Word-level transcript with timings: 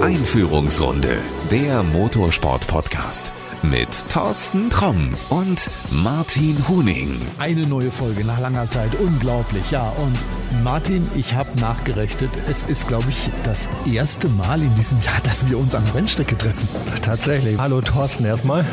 Einführungsrunde, 0.00 1.16
der 1.50 1.82
Motorsport-Podcast 1.82 3.32
mit 3.62 4.08
Thorsten 4.08 4.70
Tromm 4.70 5.14
und 5.28 5.70
Martin 5.90 6.56
Huning. 6.68 7.20
Eine 7.38 7.66
neue 7.66 7.90
Folge 7.90 8.24
nach 8.24 8.40
langer 8.40 8.68
Zeit, 8.68 8.90
unglaublich, 8.98 9.70
ja. 9.70 9.92
Und 9.98 10.18
Martin, 10.64 11.06
ich 11.14 11.34
habe 11.34 11.48
nachgerechnet, 11.60 12.30
es 12.48 12.64
ist, 12.64 12.88
glaube 12.88 13.06
ich, 13.08 13.30
das 13.44 13.68
erste 13.90 14.28
Mal 14.28 14.62
in 14.62 14.74
diesem 14.74 15.00
Jahr, 15.02 15.20
dass 15.22 15.48
wir 15.48 15.58
uns 15.58 15.74
an 15.74 15.84
der 15.86 15.94
Rennstrecke 15.94 16.36
treffen. 16.36 16.68
Tatsächlich. 17.02 17.58
Hallo 17.58 17.80
Thorsten 17.80 18.24
erstmal. 18.24 18.64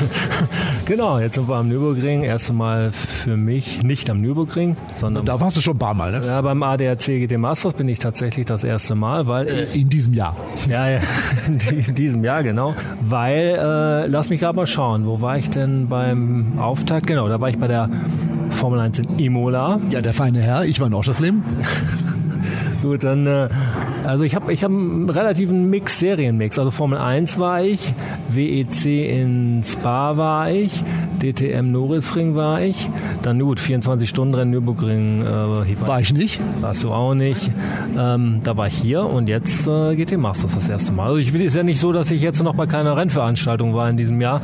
genau, 0.85 1.19
jetzt 1.19 1.35
sind 1.35 1.47
wir 1.47 1.55
am 1.55 1.69
Nürburgring. 1.69 2.23
Erste 2.23 2.53
Mal 2.53 2.91
für 2.91 3.37
mich 3.37 3.83
nicht 3.83 4.09
am 4.09 4.21
Nürburgring, 4.21 4.75
sondern. 4.93 5.25
Da 5.25 5.39
warst 5.39 5.57
du 5.57 5.61
schon 5.61 5.75
ein 5.75 5.79
paar 5.79 5.93
Mal, 5.93 6.11
ne? 6.11 6.25
Ja, 6.25 6.41
beim 6.41 6.63
ADAC 6.63 7.05
GT 7.05 7.37
Masters 7.37 7.73
bin 7.73 7.87
ich 7.87 7.99
tatsächlich 7.99 8.45
das 8.45 8.63
erste 8.63 8.95
Mal, 8.95 9.27
weil. 9.27 9.47
Äh, 9.47 9.65
in 9.73 9.89
diesem 9.89 10.13
Jahr. 10.13 10.35
Ja, 10.67 10.89
ja, 10.89 10.99
in 11.47 11.95
diesem 11.95 12.23
Jahr, 12.23 12.43
genau. 12.43 12.75
Weil, 13.01 13.57
äh, 13.59 14.07
lass 14.07 14.29
mich 14.29 14.39
gerade 14.39 14.55
mal 14.55 14.67
schauen, 14.67 14.78
wo 14.79 15.19
war 15.19 15.37
ich 15.37 15.49
denn 15.49 15.89
beim 15.89 16.57
Auftakt? 16.57 17.05
Genau, 17.05 17.27
da 17.27 17.41
war 17.41 17.49
ich 17.49 17.57
bei 17.57 17.67
der 17.67 17.89
Formel 18.49 18.79
1 18.79 18.99
in 18.99 19.19
Imola. 19.19 19.81
Ja, 19.89 19.99
der 19.99 20.13
feine 20.13 20.39
Herr, 20.39 20.63
ich 20.63 20.79
war 20.79 20.87
in 20.87 20.93
Oschersleben. 20.93 21.43
Gut, 22.81 23.03
dann, 23.03 23.27
äh, 23.27 23.49
also 24.05 24.23
ich 24.23 24.35
habe 24.35 24.53
ich 24.53 24.63
hab 24.63 24.71
einen 24.71 25.09
relativen 25.09 25.69
Mix, 25.69 25.99
Serienmix. 25.99 26.57
Also 26.57 26.71
Formel 26.71 26.97
1 26.97 27.37
war 27.37 27.61
ich, 27.61 27.93
WEC 28.29 28.85
in 28.85 29.61
Spa 29.63 30.15
war 30.15 30.49
ich, 30.49 30.83
DTM 31.21 31.71
Norrisring 31.71 32.35
war 32.35 32.61
ich, 32.61 32.89
dann 33.21 33.39
gut, 33.39 33.59
24-Stunden-Rennen 33.59 34.51
Nürburgring 34.51 35.21
äh, 35.21 35.87
war 35.87 35.99
ich 35.99 36.13
nicht. 36.13 36.41
Warst 36.61 36.83
du 36.83 36.91
auch 36.91 37.13
nicht. 37.13 37.51
Ähm, 37.97 38.39
da 38.43 38.55
war 38.55 38.67
ich 38.67 38.75
hier 38.75 39.03
und 39.03 39.27
jetzt 39.27 39.67
äh, 39.67 39.95
GT 39.95 40.17
Masters 40.17 40.55
das 40.55 40.69
erste 40.69 40.93
Mal. 40.93 41.07
Also 41.07 41.17
ich 41.17 41.33
will, 41.33 41.41
ist 41.41 41.55
ja 41.55 41.63
nicht 41.63 41.79
so, 41.79 41.91
dass 41.91 42.11
ich 42.11 42.21
jetzt 42.21 42.41
noch 42.41 42.55
bei 42.55 42.65
keiner 42.65 42.95
Rennveranstaltung 42.95 43.73
war 43.73 43.89
in 43.89 43.97
diesem 43.97 44.21
Jahr, 44.21 44.41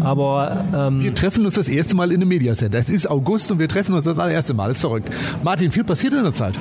aber... 0.00 0.64
Ähm, 0.74 1.02
wir 1.02 1.14
treffen 1.14 1.44
uns 1.46 1.54
das 1.54 1.68
erste 1.68 1.96
Mal 1.96 2.10
in 2.10 2.16
einem 2.16 2.28
Media 2.28 2.54
Center. 2.54 2.78
Es 2.78 2.90
ist 2.90 3.10
August 3.10 3.50
und 3.50 3.58
wir 3.58 3.68
treffen 3.68 3.94
uns 3.94 4.04
das 4.04 4.18
allererste 4.18 4.52
Mal. 4.52 4.68
Das 4.68 4.78
ist 4.78 4.82
verrückt. 4.82 5.10
Martin, 5.42 5.70
viel 5.70 5.84
passiert 5.84 6.12
in 6.12 6.22
der 6.22 6.34
Zeit. 6.34 6.54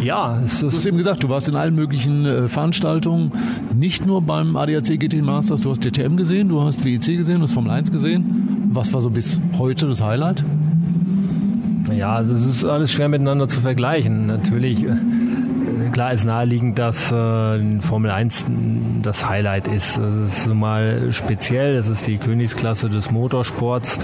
Ja, 0.00 0.38
es 0.44 0.54
ist 0.54 0.62
du 0.62 0.66
hast 0.68 0.86
eben 0.86 0.96
gesagt, 0.96 1.22
du 1.24 1.28
warst 1.28 1.48
in 1.48 1.56
allen 1.56 1.74
möglichen 1.74 2.24
äh, 2.24 2.48
Veranstaltungen, 2.48 3.32
nicht 3.74 4.06
nur 4.06 4.22
beim 4.22 4.56
ADAC 4.56 4.98
GT 4.98 5.22
Masters, 5.22 5.62
du 5.62 5.70
hast 5.70 5.84
DTM 5.84 6.16
gesehen, 6.16 6.48
du 6.48 6.60
hast 6.60 6.84
WEC 6.84 7.16
gesehen, 7.16 7.38
du 7.38 7.42
hast 7.42 7.52
Formel 7.52 7.72
1 7.72 7.90
gesehen. 7.90 8.68
Was 8.72 8.92
war 8.92 9.00
so 9.00 9.10
bis 9.10 9.40
heute 9.58 9.88
das 9.88 10.02
Highlight? 10.02 10.44
Ja, 11.96 12.14
also 12.14 12.34
es 12.34 12.44
ist 12.44 12.64
alles 12.64 12.92
schwer 12.92 13.08
miteinander 13.08 13.48
zu 13.48 13.60
vergleichen. 13.60 14.26
Natürlich 14.26 14.84
äh, 14.84 14.92
klar 15.98 16.12
ist 16.12 16.26
naheliegend, 16.26 16.78
dass 16.78 17.10
äh, 17.10 17.80
Formel 17.80 18.12
1 18.12 18.46
das 19.02 19.28
Highlight 19.28 19.66
ist. 19.66 19.98
Es 19.98 20.46
ist 20.46 20.54
mal 20.54 21.08
speziell, 21.10 21.74
es 21.74 21.88
ist 21.88 22.06
die 22.06 22.18
Königsklasse 22.18 22.88
des 22.88 23.10
Motorsports. 23.10 23.98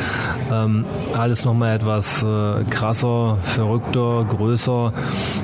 Ähm, 0.51 0.87
alles 1.17 1.45
nochmal 1.45 1.77
etwas 1.77 2.25
äh, 2.25 2.65
krasser, 2.69 3.39
verrückter, 3.45 4.27
größer. 4.29 4.93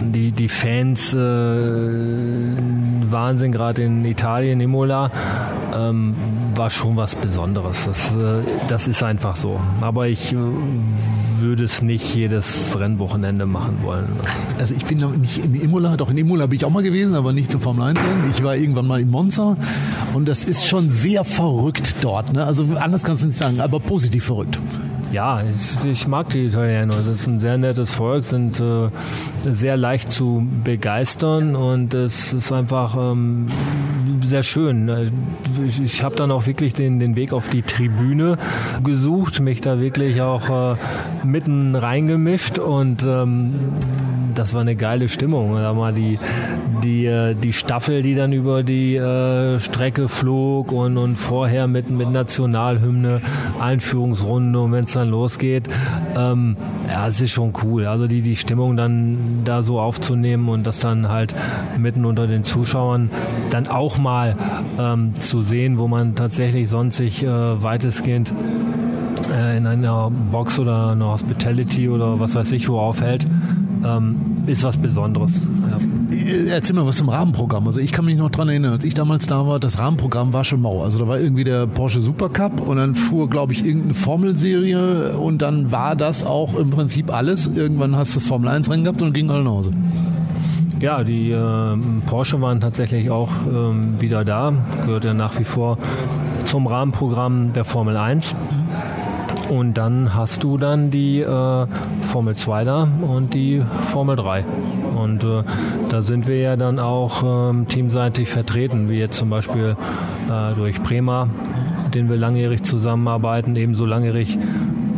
Die, 0.01 0.33
die 0.33 0.49
Fans, 0.49 1.15
äh, 1.15 1.19
Wahnsinn, 3.13 3.53
gerade 3.53 3.85
in 3.85 4.05
Italien, 4.05 4.61
Imola, 4.61 5.13
ähm, 5.73 6.17
war 6.57 6.71
schon 6.71 6.97
was 6.97 7.15
Besonderes. 7.15 7.85
Das, 7.85 8.11
äh, 8.11 8.43
das 8.67 8.89
ist 8.89 9.05
einfach 9.05 9.37
so. 9.37 9.61
Aber 9.83 10.09
ich 10.09 10.33
äh, 10.33 10.37
würde 11.41 11.65
es 11.65 11.83
nicht 11.83 12.15
jedes 12.15 12.79
Rennwochenende 12.79 13.47
machen 13.47 13.79
wollen. 13.83 14.07
Also 14.59 14.75
ich 14.75 14.85
bin 14.85 14.99
nicht 15.21 15.39
in 15.39 15.55
Imola, 15.55 15.97
doch 15.97 16.11
in 16.11 16.19
Imola 16.19 16.47
bin 16.47 16.57
ich 16.57 16.65
auch 16.65 16.71
mal 16.71 16.83
gewesen, 16.83 17.15
aber 17.15 17.33
nicht 17.33 17.51
zum 17.51 17.61
Formel 17.61 17.85
1 17.85 18.01
Rennen. 18.01 18.31
Ich 18.31 18.43
war 18.43 18.57
irgendwann 18.57 18.87
mal 18.87 19.01
in 19.01 19.11
Monza 19.11 19.57
und 20.15 20.29
das 20.29 20.45
ist 20.45 20.67
schon 20.67 20.91
sehr 20.91 21.25
verrückt 21.25 21.97
dort. 22.03 22.33
Ne? 22.33 22.45
Also 22.45 22.67
anders 22.77 23.03
kannst 23.03 23.23
du 23.23 23.29
nicht 23.29 23.39
sagen, 23.39 23.61
aber 23.61 23.81
positiv 23.81 24.25
verrückt. 24.25 24.59
Ja, 25.13 25.43
ich, 25.43 25.85
ich, 25.85 26.07
mag 26.07 26.29
die 26.31 26.47
Italiener. 26.47 26.95
Das 26.95 27.23
ist 27.23 27.27
ein 27.27 27.41
sehr 27.41 27.59
nettes 27.59 27.93
Volk, 27.93 28.23
sind 28.23 28.61
äh, 28.61 28.91
sehr 29.43 29.77
leicht 29.77 30.13
zu 30.13 30.47
begeistern 30.63 31.57
und 31.57 31.95
es 31.95 32.33
ist 32.33 32.53
einfach 32.53 32.97
ähm, 32.97 33.47
sehr 34.31 34.43
schön. 34.43 35.11
Ich, 35.67 35.83
ich 35.83 36.03
habe 36.03 36.17
dann 36.17 36.31
auch 36.31 36.47
wirklich 36.47 36.73
den, 36.73 36.99
den 36.99 37.17
Weg 37.17 37.33
auf 37.33 37.49
die 37.49 37.63
Tribüne 37.63 38.39
gesucht, 38.83 39.41
mich 39.41 39.61
da 39.61 39.81
wirklich 39.81 40.23
auch 40.23 40.75
äh, 40.75 40.77
mitten 41.25 41.75
reingemischt 41.75 42.59
und 42.59 43.03
ähm, 43.03 43.55
das 44.35 44.55
war 44.55 44.61
eine 44.61 44.77
geile 44.77 45.09
Stimmung. 45.09 45.55
Da 45.55 45.73
mal 45.73 45.93
die, 45.93 46.19
die, 46.83 47.07
äh, 47.07 47.35
die 47.35 47.53
Staffel, 47.53 48.03
die 48.03 48.15
dann 48.15 48.33
über 48.33 48.63
die 48.63 48.97
äh, 48.97 49.59
Strecke 49.59 50.09
flog 50.09 50.73
und, 50.73 50.97
und 50.97 51.17
vorher 51.17 51.67
mit, 51.67 51.91
mit 51.91 52.11
Nationalhymne, 52.11 53.21
Einführungsrunde 53.61 54.61
und 54.61 54.73
wenn 54.73 54.85
es 54.85 54.93
dann 54.93 55.11
losgeht, 55.11 55.69
ähm, 56.17 56.57
ja, 56.89 57.07
es 57.07 57.21
ist 57.21 57.33
schon 57.33 57.53
cool. 57.63 57.87
Also 57.87 58.07
die, 58.07 58.23
die 58.23 58.37
Stimmung 58.37 58.77
dann 58.77 59.43
da 59.45 59.63
so 59.63 59.81
aufzunehmen 59.81 60.49
und 60.49 60.67
das 60.67 60.81
dann 60.81 61.09
halt 61.09 61.35
mitten 61.79 62.05
unter 62.05 62.27
den 62.27 62.45
Zuschauern 62.45 63.11
dann 63.51 63.67
auch 63.67 63.99
mal 63.99 64.37
ähm, 64.79 65.15
zu 65.19 65.41
sehen, 65.41 65.79
wo 65.79 65.89
man 65.89 66.15
tatsächlich 66.15 66.69
sonst 66.69 66.97
sich 66.97 67.23
äh, 67.23 67.29
weitestgehend 67.63 68.33
äh, 69.33 69.57
in 69.57 69.67
einer 69.67 70.11
Box 70.11 70.59
oder 70.59 70.91
einer 70.91 71.13
Hospitality 71.13 71.89
oder 71.89 72.21
was 72.21 72.35
weiß 72.35 72.53
ich 72.53 72.69
wo 72.69 72.79
aufhält 72.79 73.27
ähm, 73.85 74.45
ist 74.47 74.63
was 74.63 74.77
Besonderes. 74.77 75.41
Ja. 75.71 76.17
Äh, 76.17 76.49
erzähl 76.49 76.77
mal 76.77 76.87
was 76.87 76.97
zum 76.97 77.09
Rahmenprogramm. 77.09 77.67
Also 77.67 77.81
ich 77.81 77.93
kann 77.93 78.05
mich 78.05 78.17
noch 78.17 78.31
dran 78.31 78.49
erinnern, 78.49 78.73
als 78.73 78.85
ich 78.85 78.95
damals 78.95 79.27
da 79.27 79.47
war, 79.47 79.61
das 79.61 79.79
Rahmenprogramm 79.79 80.33
war 80.33 80.45
schon 80.45 80.61
mau. 80.61 80.83
Also 80.83 80.99
da 80.99 81.09
war 81.09 81.19
irgendwie 81.19 81.45
der 81.45 81.67
Porsche 81.67 82.01
Supercup 82.01 82.67
und 82.67 82.77
dann 82.77 82.95
fuhr, 82.95 83.29
glaube 83.29 83.53
ich, 83.53 83.65
irgendeine 83.65 83.95
Formelserie 83.95 85.17
und 85.19 85.43
dann 85.43 85.73
war 85.73 85.97
das 85.97 86.25
auch 86.25 86.55
im 86.57 86.71
Prinzip 86.71 87.13
alles. 87.13 87.47
Irgendwann 87.47 87.97
hast 87.97 88.15
du 88.15 88.21
das 88.21 88.29
Formel 88.29 88.49
1 88.49 88.71
Rennen 88.71 88.85
gehabt 88.85 89.03
und 89.03 89.13
gingen 89.13 89.31
alle 89.31 89.45
nach 89.45 89.53
Hause. 89.53 89.73
Ja, 90.81 91.05
die 91.05 91.31
äh, 91.31 91.77
Porsche 92.07 92.41
waren 92.41 92.61
tatsächlich 92.61 93.11
auch 93.11 93.31
ähm, 93.53 94.01
wieder 94.01 94.25
da, 94.25 94.55
gehört 94.87 95.05
ja 95.05 95.13
nach 95.13 95.39
wie 95.39 95.45
vor 95.45 95.77
zum 96.45 96.67
Rahmenprogramm 96.67 97.53
der 97.53 97.65
Formel 97.65 97.97
1. 97.99 98.35
Und 99.51 99.75
dann 99.75 100.15
hast 100.15 100.45
du 100.45 100.59
dann 100.59 100.93
die 100.93 101.23
äh, 101.23 101.67
Formel 102.03 102.37
2 102.37 102.65
da 102.65 102.87
und 103.03 103.35
die 103.35 103.61
Formel 103.83 104.15
3. 104.15 104.45
Und 104.95 105.25
äh, 105.25 105.43
da 105.89 106.03
sind 106.03 106.29
wir 106.29 106.39
ja 106.39 106.57
dann 106.57 106.79
auch 106.79 107.51
ähm, 107.51 107.67
teamseitig 107.67 108.29
vertreten, 108.29 108.89
wie 108.89 108.99
jetzt 108.99 109.19
zum 109.19 109.29
Beispiel 109.29 109.77
äh, 110.31 110.55
durch 110.55 110.81
Prema, 110.85 111.29
denen 111.93 112.09
wir 112.09 112.17
langjährig 112.17 112.63
zusammenarbeiten. 112.63 113.57
Ebenso 113.57 113.87
langjährig 113.87 114.39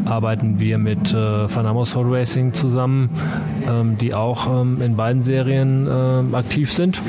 arbeiten 0.04 0.60
wir 0.60 0.76
mit 0.76 1.14
äh, 1.14 1.16
Van 1.16 1.64
Amersfoort 1.64 2.08
Racing 2.10 2.52
zusammen, 2.52 3.08
ähm, 3.66 3.96
die 3.96 4.12
auch 4.12 4.60
ähm, 4.60 4.82
in 4.82 4.96
beiden 4.96 5.22
Serien 5.22 5.86
äh, 5.86 6.36
aktiv 6.36 6.70
sind. 6.70 7.00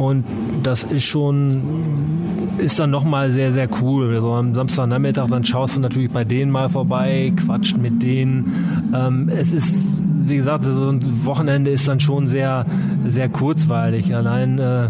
Und 0.00 0.24
das 0.64 0.82
ist 0.82 1.04
schon 1.04 2.21
ist 2.62 2.78
dann 2.78 2.90
nochmal 2.90 3.30
sehr, 3.30 3.52
sehr 3.52 3.68
cool. 3.82 4.20
So 4.20 4.32
am 4.32 4.54
Samstagnachmittag, 4.54 5.28
dann 5.28 5.44
schaust 5.44 5.76
du 5.76 5.80
natürlich 5.80 6.10
bei 6.10 6.24
denen 6.24 6.50
mal 6.50 6.68
vorbei, 6.68 7.32
quatscht 7.36 7.76
mit 7.76 8.02
denen. 8.02 8.92
Ähm, 8.94 9.28
es 9.28 9.52
ist, 9.52 9.82
wie 10.24 10.36
gesagt, 10.36 10.64
so 10.64 10.88
ein 10.88 11.26
Wochenende 11.26 11.70
ist 11.70 11.88
dann 11.88 12.00
schon 12.00 12.28
sehr, 12.28 12.64
sehr 13.06 13.28
kurzweilig. 13.28 14.14
Allein 14.14 14.58
äh, 14.58 14.88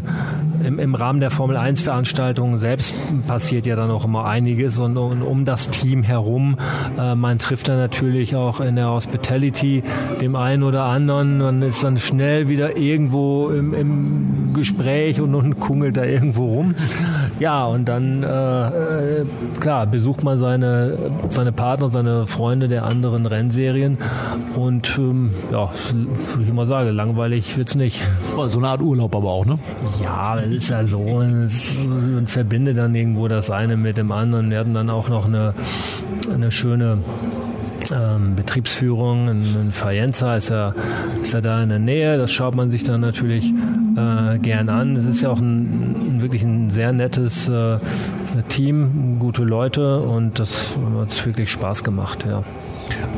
im, 0.65 0.79
im 0.79 0.95
Rahmen 0.95 1.21
der 1.21 1.31
Formel 1.31 1.57
1 1.57 1.81
Veranstaltungen 1.81 2.59
selbst 2.59 2.95
passiert 3.27 3.67
ja 3.67 3.77
dann 3.77 3.91
auch 3.91 4.05
immer 4.05 4.27
einiges 4.27 4.79
und, 4.79 4.97
und 4.97 5.23
um 5.23 5.45
das 5.45 5.69
Team 5.71 6.03
herum. 6.03 6.59
Äh, 6.99 7.15
man 7.15 7.39
trifft 7.39 7.69
dann 7.69 7.79
natürlich 7.79 8.37
auch 8.37 8.61
in 8.61 8.77
der 8.77 8.91
Hospitality 8.91 9.83
dem 10.21 10.37
einen 10.37 10.63
oder 10.63 10.85
anderen. 10.85 11.39
Man 11.39 11.63
ist 11.63 11.83
dann 11.83 11.97
schnell 11.99 12.49
wieder 12.49 12.77
irgendwo 12.77 13.49
im, 13.49 13.75
im 13.75 14.55
Gespräch 14.55 15.21
und, 15.21 15.35
und 15.35 15.61
kungelt 15.61 15.97
da 15.97 16.05
irgendwo 16.05 16.47
rum. 16.47 16.75
Ja, 17.43 17.67
und 17.67 17.89
dann, 17.89 18.23
äh, 18.23 18.67
äh, 18.69 19.27
klar, 19.59 19.89
besucht 19.89 20.23
man 20.23 20.39
seine, 20.39 20.97
seine 21.29 21.51
Partner, 21.51 21.89
seine 21.89 22.25
Freunde 22.25 22.69
der 22.69 22.85
anderen 22.85 23.27
Rennserien 23.27 23.99
und 24.55 24.97
ähm, 24.97 25.33
ja, 25.51 25.69
würde 25.93 26.43
ich 26.45 26.49
immer 26.49 26.67
sagen, 26.67 26.91
langweilig 26.91 27.57
wird 27.57 27.71
es 27.71 27.75
nicht. 27.75 28.01
So 28.47 28.61
eine 28.61 28.69
Art 28.69 28.81
Urlaub 28.81 29.17
aber 29.17 29.29
auch, 29.29 29.45
ne? 29.45 29.59
Ja, 30.01 30.37
ist 30.37 30.71
ja 30.71 30.85
so. 30.87 31.01
Und 31.01 31.51
verbindet 32.27 32.79
dann 32.79 32.95
irgendwo 32.95 33.27
das 33.27 33.51
eine 33.51 33.77
mit 33.77 33.97
dem 33.97 34.13
anderen. 34.13 34.49
Wir 34.49 34.61
hatten 34.61 34.75
dann 34.75 34.89
auch 34.89 35.09
noch 35.09 35.25
eine, 35.27 35.53
eine 36.33 36.53
schöne 36.53 36.99
ähm, 37.91 38.37
Betriebsführung 38.37 39.27
in, 39.29 39.43
in 39.61 39.71
Faenza 39.71 40.37
ist 40.37 40.51
ja, 40.51 40.75
ist 41.23 41.33
ja 41.33 41.41
da 41.41 41.63
in 41.63 41.69
der 41.69 41.79
Nähe. 41.79 42.19
Das 42.19 42.31
schaut 42.31 42.55
man 42.55 42.71
sich 42.71 42.85
dann 42.85 43.01
natürlich 43.01 43.53
äh, 43.97 44.39
gern 44.39 44.69
an. 44.69 44.97
Es 44.97 45.05
ist 45.05 45.23
ja 45.23 45.31
auch 45.31 45.41
ein, 45.41 46.23
wirklich 46.23 46.43
ein 46.43 46.71
sehr 46.71 46.93
nettes 46.93 47.49
äh, 47.49 47.79
Team, 48.49 49.19
gute 49.19 49.45
Leute 49.45 50.01
und 50.01 50.39
das 50.39 50.71
hat 50.99 51.27
wirklich 51.27 51.51
Spaß 51.51 51.85
gemacht. 51.85 52.25
Ja. 52.27 52.43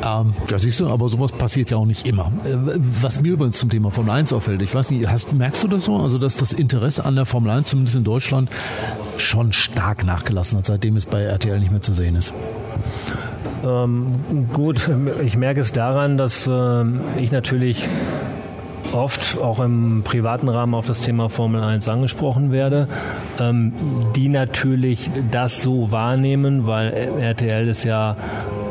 Ähm, 0.05 0.35
ja, 0.51 0.59
siehst 0.59 0.81
du, 0.81 0.89
aber 0.89 1.09
sowas 1.09 1.33
passiert 1.33 1.71
ja 1.71 1.77
auch 1.77 1.87
nicht 1.87 2.07
immer. 2.07 2.33
Äh, 2.45 2.57
was 3.01 3.21
mir 3.21 3.33
übrigens 3.33 3.59
zum 3.59 3.71
Thema 3.71 3.91
Formel 3.91 4.13
1 4.13 4.33
auffällt, 4.33 4.63
ich 4.63 4.75
weiß 4.75 4.91
nicht, 4.91 5.09
hast, 5.09 5.33
merkst 5.33 5.65
du 5.65 5.69
das 5.69 5.85
so? 5.85 5.97
Also, 5.97 6.19
dass 6.19 6.37
das 6.37 6.53
Interesse 6.53 7.05
an 7.05 7.15
der 7.15 7.27
Formel 7.27 7.51
1, 7.51 7.69
zumindest 7.69 7.97
in 7.97 8.05
Deutschland, 8.05 8.51
schon 9.17 9.53
stark 9.53 10.05
nachgelassen 10.05 10.59
hat, 10.59 10.67
seitdem 10.67 10.97
es 10.97 11.07
bei 11.07 11.23
RTL 11.23 11.59
nicht 11.59 11.71
mehr 11.71 11.81
zu 11.81 11.93
sehen 11.93 12.17
ist. 12.17 12.33
Ähm, 13.65 14.49
gut, 14.53 14.91
ich 15.25 15.37
merke 15.37 15.61
es 15.61 15.73
daran, 15.73 16.19
dass 16.19 16.47
äh, 16.47 16.85
ich 17.17 17.33
natürlich 17.33 17.89
oft 18.93 19.39
auch 19.41 19.61
im 19.61 20.03
privaten 20.05 20.49
Rahmen 20.49 20.75
auf 20.75 20.87
das 20.87 21.01
Thema 21.01 21.29
Formel 21.29 21.63
1 21.63 21.89
angesprochen 21.89 22.53
werde, 22.53 22.89
ähm, 23.41 23.73
die 24.15 24.29
natürlich 24.29 25.11
das 25.31 25.63
so 25.63 25.91
wahrnehmen, 25.91 26.67
weil 26.67 26.93
RTL 27.21 27.67
ist 27.69 27.85
ja 27.85 28.17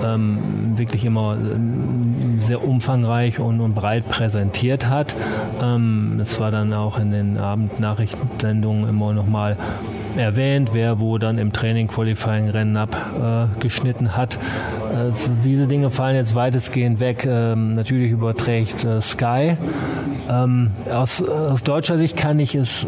ähm, 0.04 0.78
wirklich 0.78 1.06
immer 1.06 1.36
ähm, 1.36 2.40
sehr 2.40 2.66
umfangreich 2.66 3.40
und, 3.40 3.60
und 3.60 3.74
breit 3.74 4.08
präsentiert 4.08 4.90
hat. 4.90 5.16
Ähm, 5.62 6.20
es 6.22 6.40
war 6.40 6.52
dann 6.52 6.74
auch 6.74 7.00
in 7.00 7.12
den 7.12 7.38
Abendnachrichtensendungen 7.38 8.88
immer 8.90 9.14
nochmal 9.14 9.58
erwähnt, 10.18 10.70
wer 10.74 11.00
wo 11.00 11.18
dann 11.18 11.38
im 11.38 11.54
Training 11.54 11.88
Qualifying 11.88 12.50
Rennen 12.50 12.78
abgeschnitten 12.78 14.16
hat. 14.16 14.38
Also 14.96 15.32
diese 15.44 15.68
Dinge 15.68 15.90
fallen 15.90 16.16
jetzt 16.16 16.36
weitestgehend 16.36 17.00
weg. 17.00 17.26
Ähm, 17.26 17.74
natürlich 17.74 18.12
überträgt 18.12 18.84
äh, 18.84 19.02
Sky. 19.02 19.58
Ähm, 20.30 20.72
aus, 20.92 21.22
aus 21.22 21.64
deutscher 21.64 21.98
Sicht 21.98 22.16
kann 22.16 22.40
ich 22.40 22.56
es 22.56 22.88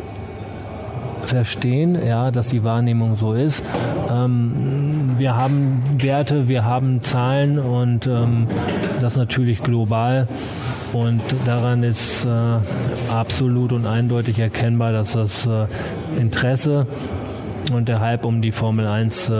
verstehen, 1.25 1.97
ja, 2.05 2.31
dass 2.31 2.47
die 2.47 2.63
Wahrnehmung 2.63 3.15
so 3.15 3.33
ist. 3.33 3.63
Ähm, 4.09 5.15
wir 5.17 5.35
haben 5.35 5.83
Werte, 5.97 6.47
wir 6.47 6.65
haben 6.65 7.01
Zahlen 7.01 7.59
und 7.59 8.07
ähm, 8.07 8.47
das 9.01 9.15
natürlich 9.15 9.63
global. 9.63 10.27
Und 10.93 11.21
daran 11.45 11.83
ist 11.83 12.25
äh, 12.25 12.29
absolut 13.11 13.73
und 13.73 13.85
eindeutig 13.85 14.39
erkennbar, 14.39 14.93
dass 14.93 15.13
das 15.13 15.45
äh, 15.45 15.65
Interesse 16.19 16.87
und 17.73 17.89
der 17.89 17.99
Hype 17.99 18.25
um 18.25 18.41
die 18.41 18.51
Formel 18.51 18.87
1 18.87 19.29
äh, 19.29 19.33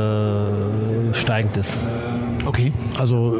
steigend 1.13 1.57
ist. 1.57 1.77
Okay, 2.45 2.71
also 2.99 3.37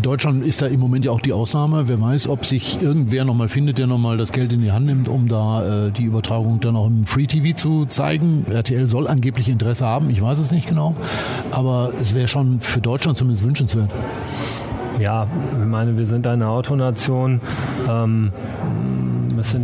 Deutschland 0.00 0.44
ist 0.44 0.62
da 0.62 0.66
im 0.66 0.80
Moment 0.80 1.04
ja 1.04 1.12
auch 1.12 1.20
die 1.20 1.34
Ausnahme. 1.34 1.86
Wer 1.86 2.00
weiß, 2.00 2.28
ob 2.28 2.46
sich 2.46 2.80
irgendwer 2.82 3.26
nochmal 3.26 3.48
findet, 3.48 3.76
der 3.76 3.86
nochmal 3.86 4.16
das 4.16 4.32
Geld 4.32 4.52
in 4.52 4.62
die 4.62 4.72
Hand 4.72 4.86
nimmt, 4.86 5.06
um 5.06 5.28
da 5.28 5.86
äh, 5.86 5.90
die 5.90 6.04
Übertragung 6.04 6.58
dann 6.60 6.74
auch 6.74 6.86
im 6.86 7.04
Free 7.04 7.26
TV 7.26 7.54
zu 7.54 7.84
zeigen. 7.86 8.46
RTL 8.50 8.86
soll 8.86 9.06
angeblich 9.06 9.50
Interesse 9.50 9.84
haben, 9.84 10.08
ich 10.08 10.22
weiß 10.22 10.38
es 10.38 10.50
nicht 10.50 10.66
genau. 10.66 10.94
Aber 11.50 11.90
es 12.00 12.14
wäre 12.14 12.26
schon 12.26 12.60
für 12.60 12.80
Deutschland 12.80 13.18
zumindest 13.18 13.44
wünschenswert. 13.44 13.90
Ja, 14.98 15.26
ich 15.52 15.66
meine, 15.66 15.98
wir 15.98 16.06
sind 16.06 16.26
eine 16.26 16.48
Autonation. 16.48 17.40
Ähm, 17.88 18.32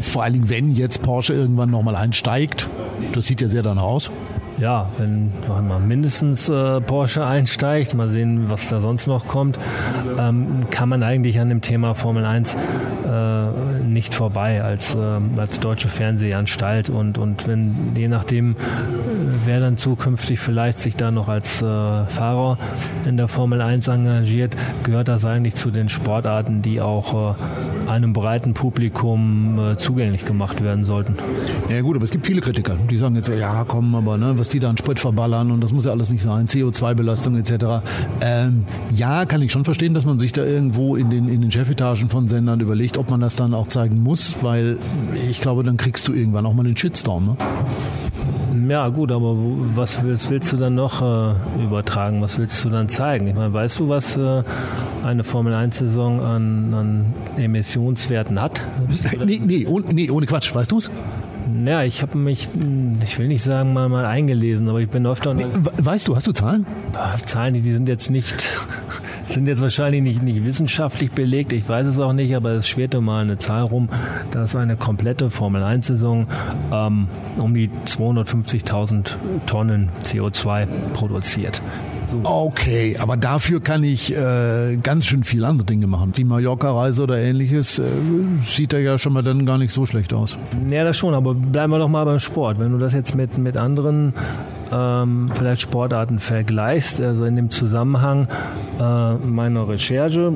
Vor 0.03 0.23
allen 0.23 0.33
Dingen, 0.35 0.51
wenn 0.51 0.75
jetzt 0.75 1.03
Porsche 1.03 1.33
irgendwann 1.33 1.71
nochmal 1.71 1.97
einsteigt, 1.97 2.69
das 3.13 3.27
sieht 3.27 3.41
ja 3.41 3.49
sehr 3.49 3.63
danach 3.63 3.83
aus 3.83 4.11
ja, 4.59 4.89
wenn 4.99 5.33
einmal 5.55 5.81
mindestens 5.81 6.49
äh, 6.49 6.81
Porsche 6.81 7.27
einsteigt, 7.27 7.95
mal 7.95 8.11
sehen, 8.11 8.51
was 8.51 8.69
da 8.69 8.81
sonst 8.81 9.07
noch 9.07 9.27
kommt, 9.27 9.59
ähm, 10.19 10.67
kann 10.71 10.89
man 10.89 11.03
eigentlich 11.03 11.41
an 11.41 11.49
dem 11.49 11.61
Thema 11.61 11.95
Formel 11.95 12.25
1 12.25 12.55
äh, 12.55 13.85
nicht 13.85 14.15
vorbei 14.15 14.63
als, 14.63 14.95
äh, 14.95 14.99
als 15.37 15.61
deutsche 15.61 15.89
Fernsehanstalt. 15.89 16.89
Und, 16.89 17.19
und 17.19 17.47
wenn, 17.49 17.93
je 17.97 18.09
nachdem, 18.09 18.57
wer 19.45 19.61
dann 19.61 19.77
zukünftig 19.77 20.41
vielleicht 20.41 20.79
sich 20.79 20.97
da 20.97 21.11
noch 21.11 21.29
als 21.29 21.63
äh, 21.63 21.65
Fahrer 21.65 22.59
in 23.07 23.17
der 23.17 23.29
Formel 23.29 23.61
1 23.61 23.89
engagiert, 23.89 24.57
gehört 24.83 25.09
das 25.09 25.25
eigentlich 25.25 25.55
zu 25.55 25.71
den 25.71 25.89
Sportarten, 25.89 26.63
die 26.63 26.81
auch 26.81 27.37
äh, 27.87 27.91
einem 27.91 28.13
breiten 28.13 28.55
Publikum 28.55 29.75
zugänglich 29.77 30.25
gemacht 30.25 30.63
werden 30.63 30.85
sollten. 30.85 31.17
Ja 31.69 31.81
gut, 31.81 31.97
aber 31.97 32.05
es 32.05 32.11
gibt 32.11 32.27
viele 32.27 32.41
Kritiker, 32.41 32.77
die 32.91 32.97
sagen 32.97 33.17
jetzt, 33.17 33.29
ja 33.29 33.65
komm, 33.67 33.95
aber 33.95 34.17
ne, 34.17 34.39
was 34.39 34.49
die 34.49 34.61
da 34.61 34.71
an 34.71 34.79
Sprit 34.79 35.01
verballern 35.01 35.51
und 35.51 35.63
das 35.63 35.73
muss 35.73 35.85
ja 35.85 35.91
alles 35.91 36.11
nicht 36.11 36.23
sein, 36.23 36.47
CO2-Belastung 36.47 37.37
etc. 37.37 37.83
Ähm, 38.21 38.65
ja, 38.95 39.25
kann 39.25 39.43
ich 39.43 39.53
schon 39.53 39.65
verstehen, 39.65 39.95
dass 39.95 40.05
man 40.05 40.19
sich 40.19 40.33
da 40.33 40.45
irgendwo 40.45 40.97
in 40.97 41.11
den, 41.11 41.29
in 41.29 41.41
den 41.41 41.51
Chefetagen 41.51 42.09
von 42.09 42.29
Sendern 42.29 42.61
überlegt, 42.61 42.99
ob 42.99 43.11
man 43.11 43.21
das 43.21 43.37
dann 43.37 43.55
auch 43.55 43.69
zeigen 43.69 44.03
muss, 44.03 44.37
weil 44.43 44.79
ich 45.29 45.41
glaube, 45.41 45.63
dann 45.63 45.77
kriegst 45.77 46.09
du 46.09 46.13
irgendwann 46.13 46.47
auch 46.47 46.55
mal 46.55 46.65
den 46.65 46.77
Shitstorm. 46.77 47.27
Ne? 47.27 47.37
Ja, 48.69 48.89
gut, 48.89 49.11
aber 49.11 49.35
was 49.37 50.03
willst, 50.03 50.31
willst 50.31 50.53
du 50.53 50.57
dann 50.57 50.75
noch 50.75 51.03
äh, 51.03 51.63
übertragen? 51.63 52.23
Was 52.23 52.39
willst 52.39 52.65
du 52.65 52.71
dann 52.71 52.89
zeigen? 52.89 53.27
Ich 53.27 53.35
meine, 53.35 53.53
weißt 53.53 53.81
du, 53.81 53.89
was 53.89 54.17
äh, 54.17 54.43
eine 55.05 55.25
Formel-1-Saison 55.25 56.21
an, 56.21 56.75
an, 56.75 57.15
Emissionswerten 57.37 58.41
hat? 58.41 58.61
Nee, 59.25 59.41
nee, 59.43 59.67
oh, 59.67 59.81
nee, 59.81 60.11
ohne 60.11 60.27
Quatsch, 60.27 60.55
weißt 60.55 60.71
du 60.73 60.79
es? 60.79 60.91
Ja, 61.65 61.83
ich 61.83 62.03
habe 62.03 62.17
mich, 62.17 62.49
ich 63.03 63.19
will 63.19 63.29
nicht 63.29 63.43
sagen 63.43 63.73
mal, 63.73 63.89
mal 63.89 64.05
eingelesen, 64.05 64.69
aber 64.69 64.81
ich 64.81 64.89
bin 64.89 65.07
öfter... 65.07 65.37
Weißt 65.37 66.09
du, 66.09 66.17
hast 66.17 66.27
du 66.27 66.33
Zahlen? 66.33 66.67
Zahlen, 67.25 67.55
die 67.55 67.73
sind 67.73 67.89
jetzt 67.89 68.11
nicht, 68.11 68.59
sind 69.29 69.47
jetzt 69.47 69.61
wahrscheinlich 69.61 70.03
nicht, 70.03 70.23
nicht 70.23 70.45
wissenschaftlich 70.45 71.11
belegt, 71.13 71.53
ich 71.53 71.69
weiß 71.69 71.87
es 71.87 71.99
auch 71.99 72.13
nicht, 72.13 72.35
aber 72.35 72.51
es 72.51 72.69
schwirrte 72.69 73.01
mal 73.01 73.23
eine 73.23 73.39
Zahl 73.39 73.63
rum, 73.63 73.89
dass 74.33 74.57
eine 74.57 74.77
komplette 74.77 75.31
Formel-1-Saison 75.31 76.27
ähm, 76.73 77.09
um 77.37 77.55
die 77.55 77.69
250.000 77.69 79.11
Tonnen 79.47 79.91
CO2 80.03 80.67
produziert. 80.95 81.61
Okay, 82.23 82.97
aber 82.99 83.17
dafür 83.17 83.61
kann 83.61 83.83
ich 83.83 84.15
äh, 84.15 84.77
ganz 84.83 85.07
schön 85.07 85.25
viel 85.25 85.45
andere 85.45 85.67
Dinge 85.67 85.87
machen. 85.87 86.13
Die 86.13 86.25
Mallorca-Reise 86.25 87.03
oder 87.03 87.19
ähnliches 87.19 87.79
äh, 87.79 87.85
sieht 88.45 88.73
da 88.73 88.79
ja 88.79 88.99
schon 88.99 89.13
mal 89.13 89.23
dann 89.23 89.47
gar 89.47 89.59
nicht 89.59 89.73
so 89.73 89.87
schlecht 89.87 90.13
aus. 90.13 90.37
Ja, 90.71 90.85
das 90.85 90.97
schon, 90.97 91.15
aber 91.15 91.35
bleiben 91.35 91.73
wir 91.73 91.79
doch 91.79 91.89
mal 91.89 92.05
beim 92.05 92.19
Sport. 92.19 92.59
Wenn 92.59 92.73
du 92.73 92.79
das 92.79 92.93
jetzt 92.93 93.15
mit, 93.15 93.39
mit 93.39 93.57
anderen 93.57 94.15
ähm, 94.73 95.29
vielleicht 95.33 95.63
Sportarten 95.63 96.19
vergleichst, 96.19 97.01
also 97.01 97.25
in 97.25 97.37
dem 97.37 97.51
Zusammenhang 97.51 98.29
äh, 98.81 99.15
meiner 99.15 99.69
Recherche 99.69 100.33